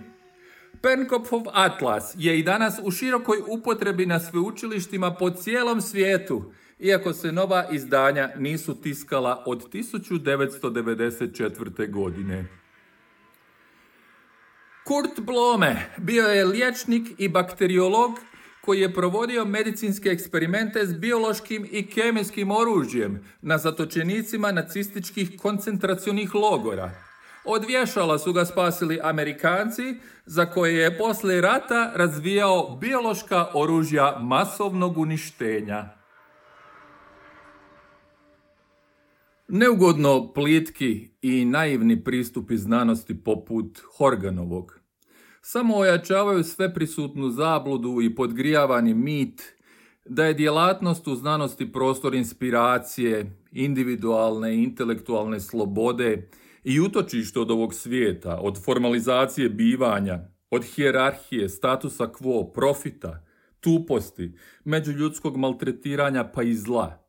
Penkopfov 0.83 1.43
atlas 1.53 2.15
je 2.19 2.39
i 2.39 2.43
danas 2.43 2.81
u 2.83 2.91
širokoj 2.91 3.39
upotrebi 3.49 4.07
na 4.07 4.21
sveučilištima 4.21 5.15
po 5.15 5.31
cijelom 5.31 5.81
svijetu, 5.81 6.53
iako 6.79 7.13
se 7.13 7.33
nova 7.33 7.67
izdanja 7.71 8.31
nisu 8.37 8.81
tiskala 8.81 9.43
od 9.47 9.73
1994. 9.73 11.91
godine. 11.91 12.45
Kurt 14.85 15.21
Blome 15.21 15.91
bio 15.99 16.27
je 16.27 16.45
liječnik 16.45 17.09
i 17.19 17.29
bakteriolog 17.29 18.11
koji 18.61 18.81
je 18.81 18.95
provodio 18.95 19.45
medicinske 19.45 20.09
eksperimente 20.09 20.87
s 20.87 20.95
biološkim 20.95 21.67
i 21.71 21.87
kemijskim 21.87 22.51
oružjem 22.51 23.25
na 23.43 23.59
zatočenicima 23.59 24.53
nacističkih 24.53 25.31
koncentracionih 25.39 26.35
logora. 26.35 26.91
Od 27.45 27.65
vješala 27.65 28.19
su 28.19 28.33
ga 28.33 28.45
spasili 28.45 29.01
Amerikanci, 29.03 29.95
za 30.25 30.47
koje 30.47 30.75
je 30.75 30.99
poslije 30.99 31.41
rata 31.41 31.93
razvijao 31.95 32.77
biološka 32.81 33.47
oružja 33.55 34.19
masovnog 34.21 34.99
uništenja. 34.99 35.97
Neugodno 39.49 40.33
plitki 40.33 41.09
i 41.23 41.45
naivni 41.45 42.05
pristupi 42.05 42.57
znanosti 42.57 43.25
poput 43.25 43.81
Horganovog 43.99 44.81
samo 45.43 45.77
ojačavaju 45.77 46.45
sve 46.45 46.75
prisutnu 46.75 47.31
zabludu 47.31 48.01
i 48.03 48.15
podgrijavani 48.15 48.95
mit 48.95 49.43
da 50.05 50.25
je 50.25 50.35
djelatnost 50.35 51.09
u 51.09 51.15
znanosti 51.15 51.73
prostor 51.73 52.15
inspiracije, 52.15 53.37
individualne 53.53 54.55
i 54.55 54.63
intelektualne 54.63 55.41
slobode 55.41 56.29
i 56.65 56.81
utočište 56.81 57.41
od 57.41 57.51
ovog 57.51 57.75
svijeta, 57.75 58.39
od 58.43 58.65
formalizacije 58.65 59.49
bivanja, 59.49 60.21
od 60.51 60.65
hijerarhije, 60.65 61.49
statusa 61.49 62.05
quo, 62.07 62.53
profita, 62.53 63.27
tuposti, 63.61 64.33
međuljudskog 64.65 65.37
maltretiranja 65.37 66.25
pa 66.25 66.43
i 66.43 66.55
zla. 66.55 67.06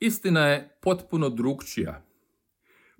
Istina 0.00 0.46
je 0.46 0.78
potpuno 0.82 1.28
drugčija. 1.28 2.02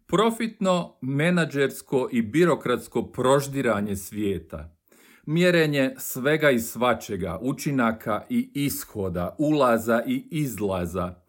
Profitno, 0.06 0.98
menadžersko 1.00 2.08
i 2.12 2.22
birokratsko 2.22 3.02
proždiranje 3.02 3.96
svijeta, 3.96 4.76
mjerenje 5.26 5.94
svega 5.98 6.50
i 6.50 6.60
svačega, 6.60 7.38
učinaka 7.42 8.26
i 8.30 8.50
ishoda, 8.54 9.36
ulaza 9.38 10.02
i 10.06 10.28
izlaza, 10.30 11.24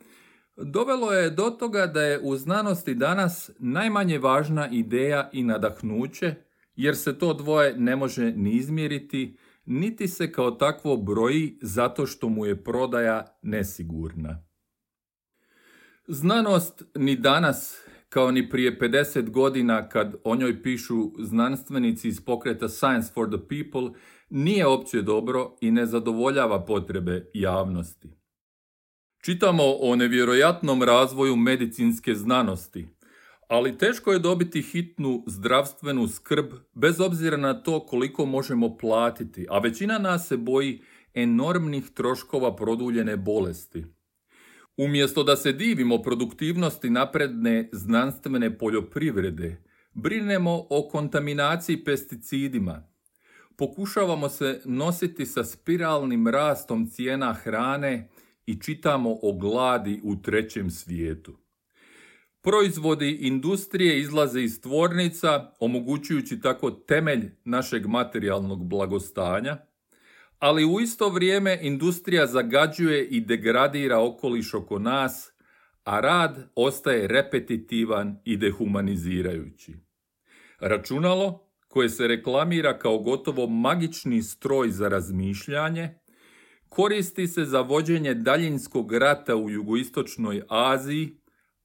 dovelo 0.57 1.11
je 1.11 1.29
do 1.29 1.43
toga 1.43 1.87
da 1.87 2.01
je 2.01 2.19
u 2.23 2.35
znanosti 2.35 2.95
danas 2.95 3.51
najmanje 3.59 4.19
važna 4.19 4.69
ideja 4.71 5.29
i 5.33 5.43
nadahnuće 5.43 6.35
jer 6.75 6.95
se 6.95 7.17
to 7.19 7.33
dvoje 7.33 7.77
ne 7.77 7.95
može 7.95 8.31
ni 8.31 8.51
izmjeriti, 8.51 9.37
niti 9.65 10.07
se 10.07 10.31
kao 10.31 10.51
takvo 10.51 10.97
broji 10.97 11.57
zato 11.61 12.05
što 12.05 12.29
mu 12.29 12.45
je 12.45 12.63
prodaja 12.63 13.25
nesigurna. 13.41 14.45
Znanost 16.07 16.83
ni 16.95 17.15
danas, 17.15 17.77
kao 18.09 18.31
ni 18.31 18.49
prije 18.49 18.79
50 18.79 19.29
godina 19.29 19.89
kad 19.89 20.15
o 20.23 20.35
njoj 20.35 20.63
pišu 20.63 21.11
znanstvenici 21.19 22.07
iz 22.07 22.25
pokreta 22.25 22.69
Science 22.69 23.11
for 23.13 23.27
the 23.27 23.47
People, 23.47 23.99
nije 24.29 24.67
opće 24.67 25.01
dobro 25.01 25.55
i 25.61 25.71
ne 25.71 25.85
zadovoljava 25.85 26.65
potrebe 26.65 27.29
javnosti. 27.33 28.09
Čitamo 29.23 29.63
o 29.79 29.95
nevjerojatnom 29.95 30.83
razvoju 30.83 31.35
medicinske 31.35 32.15
znanosti, 32.15 32.87
ali 33.47 33.77
teško 33.77 34.11
je 34.11 34.19
dobiti 34.19 34.61
hitnu 34.61 35.23
zdravstvenu 35.27 36.07
skrb 36.07 36.45
bez 36.73 36.99
obzira 36.99 37.37
na 37.37 37.63
to 37.63 37.85
koliko 37.85 38.25
možemo 38.25 38.77
platiti, 38.77 39.45
a 39.49 39.59
većina 39.59 39.97
nas 39.97 40.27
se 40.27 40.37
boji 40.37 40.81
enormnih 41.13 41.89
troškova 41.93 42.55
produljene 42.55 43.17
bolesti. 43.17 43.94
Umjesto 44.77 45.23
da 45.23 45.35
se 45.35 45.51
divimo 45.51 46.01
produktivnosti 46.01 46.89
napredne 46.89 47.69
znanstvene 47.71 48.57
poljoprivrede, 48.57 49.63
brinemo 49.93 50.65
o 50.69 50.89
kontaminaciji 50.91 51.83
pesticidima. 51.83 52.87
Pokušavamo 53.57 54.29
se 54.29 54.61
nositi 54.65 55.25
sa 55.25 55.43
spiralnim 55.43 56.27
rastom 56.27 56.89
cijena 56.89 57.33
hrane 57.33 58.09
i 58.45 58.61
čitamo 58.61 59.17
o 59.21 59.33
gladi 59.33 60.01
u 60.03 60.21
trećem 60.21 60.69
svijetu. 60.71 61.37
Proizvodi 62.41 63.11
industrije 63.11 63.99
izlaze 63.99 64.41
iz 64.41 64.61
tvornica, 64.61 65.51
omogućujući 65.59 66.41
tako 66.41 66.71
temelj 66.71 67.31
našeg 67.43 67.85
materijalnog 67.85 68.65
blagostanja, 68.65 69.57
ali 70.39 70.65
u 70.65 70.79
isto 70.79 71.09
vrijeme 71.09 71.59
industrija 71.61 72.27
zagađuje 72.27 73.07
i 73.07 73.21
degradira 73.21 73.99
okoliš 73.99 74.53
oko 74.53 74.79
nas, 74.79 75.31
a 75.83 75.99
rad 75.99 76.49
ostaje 76.55 77.07
repetitivan 77.07 78.19
i 78.25 78.37
dehumanizirajući. 78.37 79.73
Računalo, 80.59 81.45
koje 81.67 81.89
se 81.89 82.07
reklamira 82.07 82.79
kao 82.79 82.97
gotovo 82.97 83.47
magični 83.47 84.23
stroj 84.23 84.69
za 84.69 84.87
razmišljanje, 84.87 85.89
koristi 86.69 87.27
se 87.27 87.45
za 87.45 87.61
vođenje 87.61 88.13
daljinskog 88.13 88.93
rata 88.93 89.35
u 89.35 89.49
jugoistočnoj 89.49 90.41
Aziji, 90.49 91.17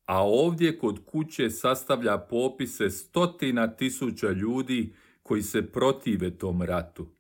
a 0.07 0.27
ovdje 0.27 0.79
kod 0.79 1.05
kuće 1.05 1.51
sastavlja 1.51 2.19
popise 2.19 2.91
stotina 2.91 3.77
tisuća 3.77 4.31
ljudi 4.31 4.95
koji 5.23 5.43
se 5.43 5.73
protive 5.73 6.39
tom 6.39 6.63
ratu. 6.63 7.20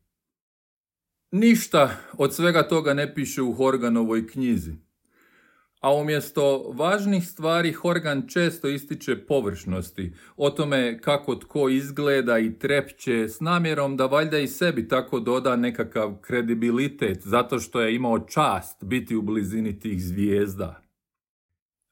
Ništa 1.32 1.90
od 2.12 2.34
svega 2.34 2.68
toga 2.68 2.94
ne 2.94 3.14
piše 3.14 3.42
u 3.42 3.52
Horganovoj 3.52 4.26
knjizi. 4.26 4.72
A 5.80 5.94
umjesto 5.94 6.72
važnih 6.74 7.28
stvari 7.28 7.72
Horgan 7.72 8.28
često 8.28 8.68
ističe 8.68 9.26
površnosti, 9.26 10.12
o 10.36 10.50
tome 10.50 10.98
kako 11.00 11.34
tko 11.34 11.68
izgleda 11.68 12.38
i 12.38 12.58
trepće 12.58 13.28
s 13.28 13.40
namjerom 13.40 13.96
da 13.96 14.06
valjda 14.06 14.38
i 14.38 14.48
sebi 14.48 14.88
tako 14.88 15.20
doda 15.20 15.56
nekakav 15.56 16.16
kredibilitet 16.20 17.18
zato 17.22 17.58
što 17.58 17.80
je 17.80 17.94
imao 17.94 18.18
čast 18.18 18.84
biti 18.84 19.16
u 19.16 19.22
blizini 19.22 19.78
tih 19.78 20.02
zvijezda. 20.02 20.82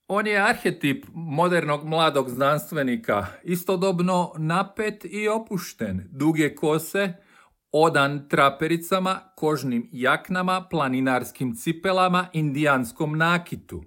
On 0.09 0.27
je 0.27 0.49
arhetip 0.49 1.05
modernog 1.15 1.85
mladog 1.85 2.29
znanstvenika, 2.29 3.27
istodobno 3.45 4.33
napet 4.39 5.05
i 5.05 5.29
opušten, 5.29 6.09
duge 6.11 6.55
kose, 6.55 7.13
odan 7.73 8.29
trapericama, 8.29 9.21
kožnim 9.37 9.89
jaknama, 9.93 10.69
planinarskim 10.71 11.55
cipelama, 11.55 12.27
indijanskom 12.33 13.19
nakitu. 13.19 13.85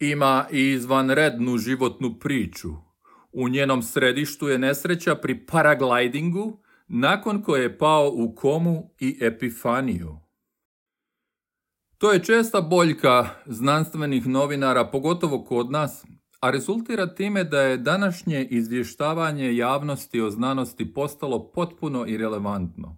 Ima 0.00 0.46
i 0.52 0.70
izvanrednu 0.70 1.58
životnu 1.58 2.18
priču. 2.18 2.68
U 3.32 3.48
njenom 3.48 3.82
središtu 3.82 4.48
je 4.48 4.58
nesreća 4.58 5.14
pri 5.14 5.46
paraglidingu, 5.46 6.62
nakon 6.88 7.42
koje 7.42 7.62
je 7.62 7.78
pao 7.78 8.10
u 8.14 8.34
komu 8.34 8.90
i 9.00 9.18
epifaniju. 9.20 10.18
To 11.98 12.12
je 12.12 12.24
česta 12.24 12.60
boljka 12.60 13.28
znanstvenih 13.46 14.26
novinara, 14.26 14.90
pogotovo 14.90 15.44
kod 15.44 15.70
nas, 15.70 16.06
a 16.40 16.50
rezultira 16.50 17.14
time 17.14 17.44
da 17.44 17.60
je 17.60 17.76
današnje 17.76 18.44
izvještavanje 18.44 19.56
javnosti 19.56 20.20
o 20.20 20.30
znanosti 20.30 20.92
postalo 20.94 21.52
potpuno 21.52 22.06
irelevantno. 22.06 22.96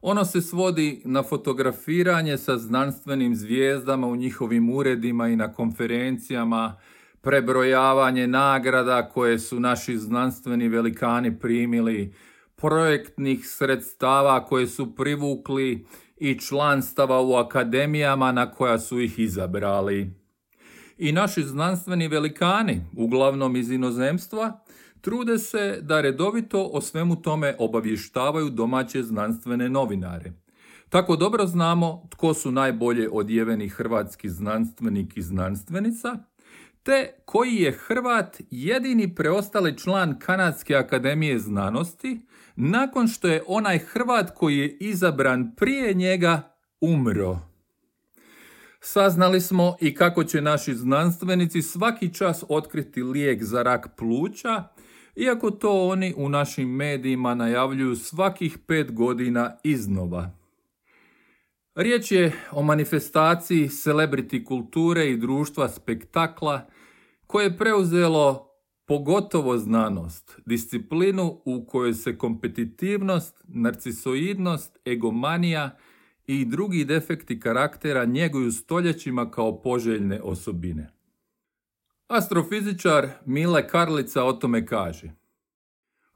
Ono 0.00 0.24
se 0.24 0.40
svodi 0.40 1.02
na 1.04 1.22
fotografiranje 1.22 2.38
sa 2.38 2.56
znanstvenim 2.56 3.36
zvijezdama 3.36 4.06
u 4.06 4.16
njihovim 4.16 4.70
uredima 4.70 5.28
i 5.28 5.36
na 5.36 5.52
konferencijama, 5.52 6.76
prebrojavanje 7.20 8.26
nagrada 8.26 9.08
koje 9.08 9.38
su 9.38 9.60
naši 9.60 9.98
znanstveni 9.98 10.68
velikani 10.68 11.38
primili, 11.38 12.14
projektnih 12.56 13.48
sredstava 13.48 14.44
koje 14.44 14.66
su 14.66 14.94
privukli 14.94 15.86
i 16.16 16.38
članstava 16.38 17.20
u 17.20 17.34
akademijama 17.34 18.32
na 18.32 18.50
koja 18.50 18.78
su 18.78 19.00
ih 19.00 19.18
izabrali. 19.18 20.27
I 20.98 21.12
naši 21.12 21.42
znanstveni 21.42 22.08
velikani, 22.08 22.84
uglavnom 22.96 23.56
iz 23.56 23.70
inozemstva, 23.70 24.60
trude 25.00 25.38
se 25.38 25.78
da 25.82 26.00
redovito 26.00 26.70
o 26.72 26.80
svemu 26.80 27.22
tome 27.22 27.56
obavještavaju 27.58 28.50
domaće 28.50 29.02
znanstvene 29.02 29.68
novinare. 29.68 30.32
Tako 30.88 31.16
dobro 31.16 31.46
znamo 31.46 32.08
tko 32.10 32.34
su 32.34 32.50
najbolje 32.50 33.08
odjeveni 33.12 33.68
hrvatski 33.68 34.28
znanstvenik 34.28 35.16
i 35.16 35.22
znanstvenica, 35.22 36.16
te 36.82 37.12
koji 37.24 37.54
je 37.54 37.72
Hrvat 37.72 38.40
jedini 38.50 39.14
preostali 39.14 39.78
član 39.78 40.18
Kanadske 40.18 40.74
akademije 40.74 41.38
znanosti, 41.38 42.20
nakon 42.56 43.08
što 43.08 43.28
je 43.28 43.42
onaj 43.46 43.78
Hrvat 43.78 44.30
koji 44.34 44.58
je 44.58 44.76
izabran 44.80 45.54
prije 45.56 45.94
njega 45.94 46.56
umro. 46.80 47.38
Saznali 48.80 49.40
smo 49.40 49.76
i 49.80 49.94
kako 49.94 50.24
će 50.24 50.40
naši 50.40 50.74
znanstvenici 50.74 51.62
svaki 51.62 52.14
čas 52.14 52.44
otkriti 52.48 53.02
lijek 53.02 53.42
za 53.44 53.62
rak 53.62 53.88
pluća, 53.96 54.64
iako 55.16 55.50
to 55.50 55.88
oni 55.88 56.14
u 56.16 56.28
našim 56.28 56.68
medijima 56.68 57.34
najavljuju 57.34 57.96
svakih 57.96 58.58
pet 58.66 58.92
godina 58.92 59.56
iznova. 59.64 60.30
Riječ 61.74 62.12
je 62.12 62.32
o 62.50 62.62
manifestaciji 62.62 63.68
celebrity 63.68 64.44
kulture 64.44 65.10
i 65.10 65.16
društva 65.16 65.68
spektakla 65.68 66.66
koje 67.26 67.44
je 67.44 67.58
preuzelo 67.58 68.48
pogotovo 68.86 69.58
znanost, 69.58 70.40
disciplinu 70.46 71.40
u 71.44 71.66
kojoj 71.66 71.94
se 71.94 72.18
kompetitivnost, 72.18 73.44
narcisoidnost, 73.48 74.78
egomanija 74.84 75.76
i 76.28 76.44
drugi 76.44 76.84
defekti 76.84 77.40
karaktera 77.40 78.04
njeguju 78.04 78.52
stoljećima 78.52 79.30
kao 79.30 79.62
poželjne 79.62 80.20
osobine. 80.22 80.92
Astrofizičar 82.08 83.08
Mile 83.24 83.68
Karlica 83.68 84.24
o 84.24 84.32
tome 84.32 84.66
kaže 84.66 85.10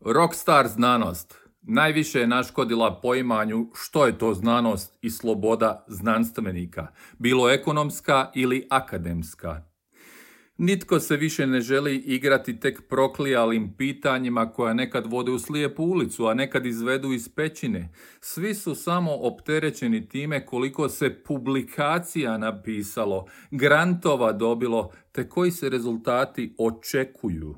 Rockstar 0.01 0.69
znanost 0.69 1.43
najviše 1.63 2.21
je 2.21 2.27
naškodila 2.27 3.01
poimanju 3.01 3.71
što 3.75 4.07
je 4.07 4.19
to 4.19 4.35
znanost 4.35 4.99
i 5.03 5.11
sloboda 5.11 5.85
znanstvenika, 5.89 6.87
bilo 7.19 7.51
ekonomska 7.51 8.31
ili 8.35 8.67
akademska. 8.71 9.72
Nitko 10.59 11.01
se 11.01 11.17
više 11.17 11.47
ne 11.47 11.61
želi 11.61 11.97
igrati 11.97 12.61
tek 12.61 12.89
proklijalim 12.89 13.75
pitanjima 13.77 14.53
koja 14.53 14.75
nekad 14.75 15.07
vode 15.07 15.31
u 15.31 15.39
slijepu 15.39 15.83
ulicu, 15.83 16.27
a 16.27 16.35
nekad 16.35 16.67
izvedu 16.67 17.13
iz 17.13 17.29
pećine. 17.29 17.93
Svi 18.21 18.55
su 18.55 18.75
samo 18.75 19.13
opterećeni 19.13 20.09
time 20.09 20.47
koliko 20.47 20.89
se 20.89 21.23
publikacija 21.23 22.39
napisalo, 22.39 23.27
grantova 23.51 24.33
dobilo, 24.33 24.91
te 25.13 25.29
koji 25.29 25.51
se 25.51 25.69
rezultati 25.69 26.55
očekuju. 26.59 27.55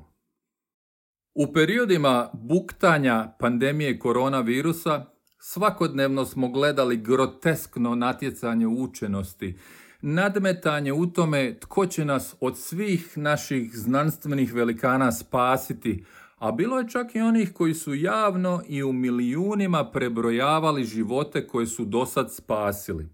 U 1.35 1.53
periodima 1.53 2.29
buktanja 2.33 3.35
pandemije 3.39 3.99
koronavirusa 3.99 5.05
svakodnevno 5.39 6.25
smo 6.25 6.49
gledali 6.49 6.97
groteskno 6.97 7.95
natjecanje 7.95 8.67
učenosti, 8.67 9.57
nadmetanje 10.01 10.93
u 10.93 11.05
tome 11.05 11.59
tko 11.59 11.85
će 11.85 12.05
nas 12.05 12.35
od 12.39 12.57
svih 12.57 13.17
naših 13.17 13.77
znanstvenih 13.77 14.53
velikana 14.53 15.11
spasiti, 15.11 16.03
a 16.37 16.51
bilo 16.51 16.79
je 16.79 16.89
čak 16.89 17.15
i 17.15 17.21
onih 17.21 17.53
koji 17.53 17.73
su 17.73 17.93
javno 17.93 18.61
i 18.67 18.83
u 18.83 18.93
milijunima 18.93 19.91
prebrojavali 19.91 20.83
živote 20.83 21.47
koje 21.47 21.65
su 21.65 21.85
dosad 21.85 22.33
spasili. 22.33 23.09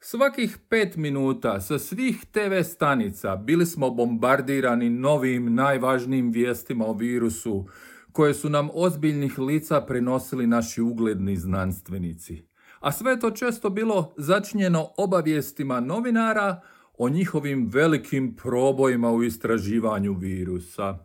Svakih 0.00 0.58
pet 0.68 0.96
minuta 0.96 1.60
sa 1.60 1.78
svih 1.78 2.24
TV 2.32 2.62
stanica 2.64 3.36
bili 3.36 3.66
smo 3.66 3.90
bombardirani 3.90 4.90
novim 4.90 5.54
najvažnijim 5.54 6.30
vijestima 6.30 6.86
o 6.86 6.92
virusu, 6.92 7.66
koje 8.12 8.34
su 8.34 8.50
nam 8.50 8.68
ozbiljnih 8.74 9.38
lica 9.38 9.80
prenosili 9.80 10.46
naši 10.46 10.82
ugledni 10.82 11.36
znanstvenici. 11.36 12.42
A 12.82 12.92
sve 12.92 13.20
to 13.20 13.30
često 13.30 13.70
bilo 13.70 14.14
začinjeno 14.16 14.88
obavijestima 14.96 15.80
novinara 15.80 16.60
o 16.98 17.08
njihovim 17.08 17.70
velikim 17.72 18.36
probojima 18.36 19.10
u 19.12 19.22
istraživanju 19.22 20.14
virusa. 20.14 20.98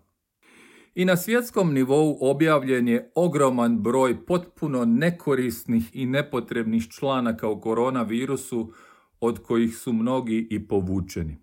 I 0.95 1.05
na 1.05 1.17
svjetskom 1.17 1.73
nivou 1.73 2.17
objavljen 2.21 2.87
je 2.87 3.11
ogroman 3.15 3.79
broj 3.81 4.25
potpuno 4.25 4.85
nekorisnih 4.85 5.89
i 5.93 6.05
nepotrebnih 6.05 6.87
članaka 6.89 7.49
o 7.49 7.59
koronavirusu, 7.59 8.73
od 9.19 9.39
kojih 9.39 9.77
su 9.77 9.93
mnogi 9.93 10.47
i 10.49 10.67
povučeni. 10.67 11.37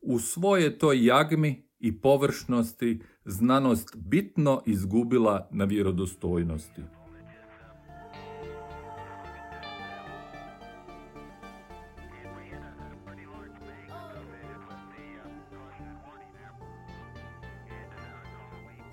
U 0.00 0.18
svoje 0.18 0.78
toj 0.78 1.06
jagmi 1.06 1.68
i 1.78 2.00
površnosti 2.00 3.00
znanost 3.24 3.96
bitno 3.96 4.62
izgubila 4.66 5.48
na 5.50 5.64
vjerodostojnosti. 5.64 6.82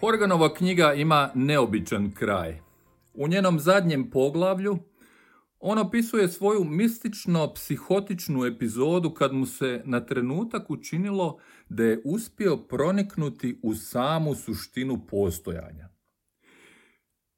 Horganova 0.02 0.54
knjiga 0.54 0.94
ima 0.94 1.30
neobičan 1.36 2.12
kraj. 2.12 2.60
U 3.14 3.28
njenom 3.28 3.60
zadnjem 3.60 4.10
poglavlju 4.10 4.78
on 5.60 5.78
opisuje 5.78 6.28
svoju 6.28 6.64
mistično-psihotičnu 6.64 8.56
epizodu 8.56 9.10
kad 9.10 9.34
mu 9.34 9.46
se 9.46 9.82
na 9.86 10.06
trenutak 10.06 10.70
učinilo 10.70 11.40
da 11.70 11.84
je 11.84 12.02
uspio 12.06 12.58
proniknuti 12.58 13.60
u 13.64 13.76
samu 13.76 14.36
suštinu 14.36 15.08
postojanja. 15.10 15.90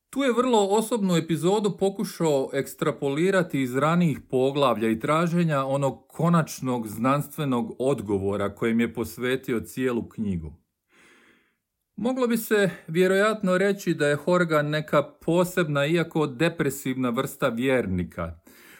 Tu 0.09 0.23
je 0.23 0.33
vrlo 0.33 0.67
osobnu 0.67 1.15
epizodu 1.15 1.77
pokušao 1.77 2.49
ekstrapolirati 2.53 3.61
iz 3.61 3.75
ranijih 3.75 4.19
poglavlja 4.29 4.89
i 4.89 4.99
traženja 4.99 5.65
onog 5.65 6.07
konačnog 6.07 6.87
znanstvenog 6.87 7.75
odgovora 7.79 8.55
kojem 8.55 8.79
je 8.79 8.93
posvetio 8.93 9.59
cijelu 9.59 10.09
knjigu. 10.09 10.62
Moglo 11.95 12.27
bi 12.27 12.37
se 12.37 12.69
vjerojatno 12.87 13.57
reći 13.57 13.93
da 13.93 14.07
je 14.07 14.15
Horgan 14.15 14.69
neka 14.69 15.03
posebna, 15.03 15.85
iako 15.85 16.27
depresivna 16.27 17.09
vrsta 17.09 17.49
vjernika. 17.49 18.39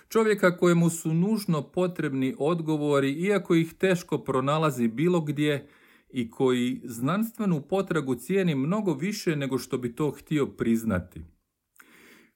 Čovjeka 0.10 0.58
kojemu 0.58 0.90
su 0.90 1.14
nužno 1.14 1.62
potrebni 1.62 2.36
odgovori, 2.40 3.12
iako 3.12 3.56
ih 3.56 3.74
teško 3.74 4.18
pronalazi 4.18 4.88
bilo 4.88 5.22
gdje 5.22 5.68
i 6.10 6.32
koji 6.32 6.82
znanstvenu 6.84 7.62
potragu 7.62 8.16
cijeni 8.16 8.56
mnogo 8.56 8.94
više 8.94 9.36
nego 9.36 9.58
što 9.58 9.78
bi 9.78 9.96
to 9.96 10.12
htio 10.12 10.46
priznati. 10.46 11.22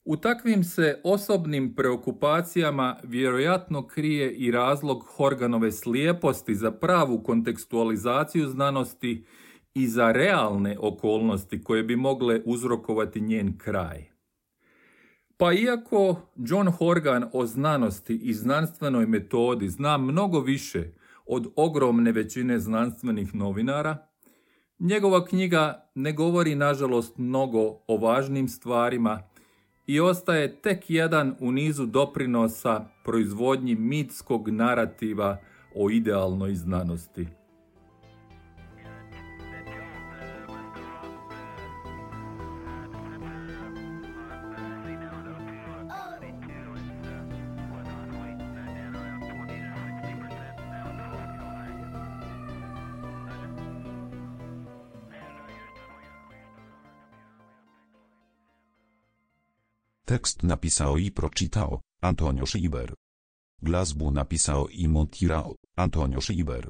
U 0.05 0.17
takvim 0.17 0.63
se 0.63 1.01
osobnim 1.03 1.75
preokupacijama 1.75 2.97
vjerojatno 3.03 3.87
krije 3.87 4.31
i 4.31 4.51
razlog 4.51 5.03
Horganove 5.07 5.71
slijeposti 5.71 6.55
za 6.55 6.71
pravu 6.71 7.23
kontekstualizaciju 7.23 8.47
znanosti 8.47 9.25
i 9.77 9.87
za 9.87 10.11
realne 10.11 10.77
okolnosti 10.79 11.63
koje 11.63 11.83
bi 11.83 11.95
mogle 11.95 12.41
uzrokovati 12.45 13.21
njen 13.21 13.57
kraj. 13.57 14.05
Pa 15.37 15.53
iako 15.53 16.15
John 16.35 16.67
Horgan 16.67 17.29
o 17.33 17.45
znanosti 17.45 18.15
i 18.15 18.33
znanstvenoj 18.33 19.05
metodi 19.05 19.69
zna 19.69 19.97
mnogo 19.97 20.39
više 20.39 20.91
od 21.25 21.47
ogromne 21.55 22.11
većine 22.11 22.59
znanstvenih 22.59 23.35
novinara, 23.35 24.07
njegova 24.79 25.25
knjiga 25.25 25.89
ne 25.95 26.11
govori 26.11 26.55
nažalost 26.55 27.17
mnogo 27.17 27.59
o 27.87 27.97
važnim 27.97 28.47
stvarima 28.47 29.23
i 29.87 29.99
ostaje 29.99 30.61
tek 30.61 30.89
jedan 30.89 31.35
u 31.39 31.51
nizu 31.51 31.85
doprinosa 31.85 32.85
proizvodnji 33.03 33.75
mitskog 33.75 34.49
narativa 34.49 35.37
o 35.75 35.89
idealnoj 35.89 36.55
znanosti. 36.55 37.36
Tekst 60.07 60.43
napisał 60.43 60.97
i 60.97 61.11
proczytał 61.11 61.81
Antonio 62.01 62.45
Schieber. 62.45 62.93
Glazbu 63.61 64.11
napisał 64.11 64.67
i 64.67 64.87
montirał 64.87 65.55
Antonio 65.75 66.21
Schieber. 66.21 66.69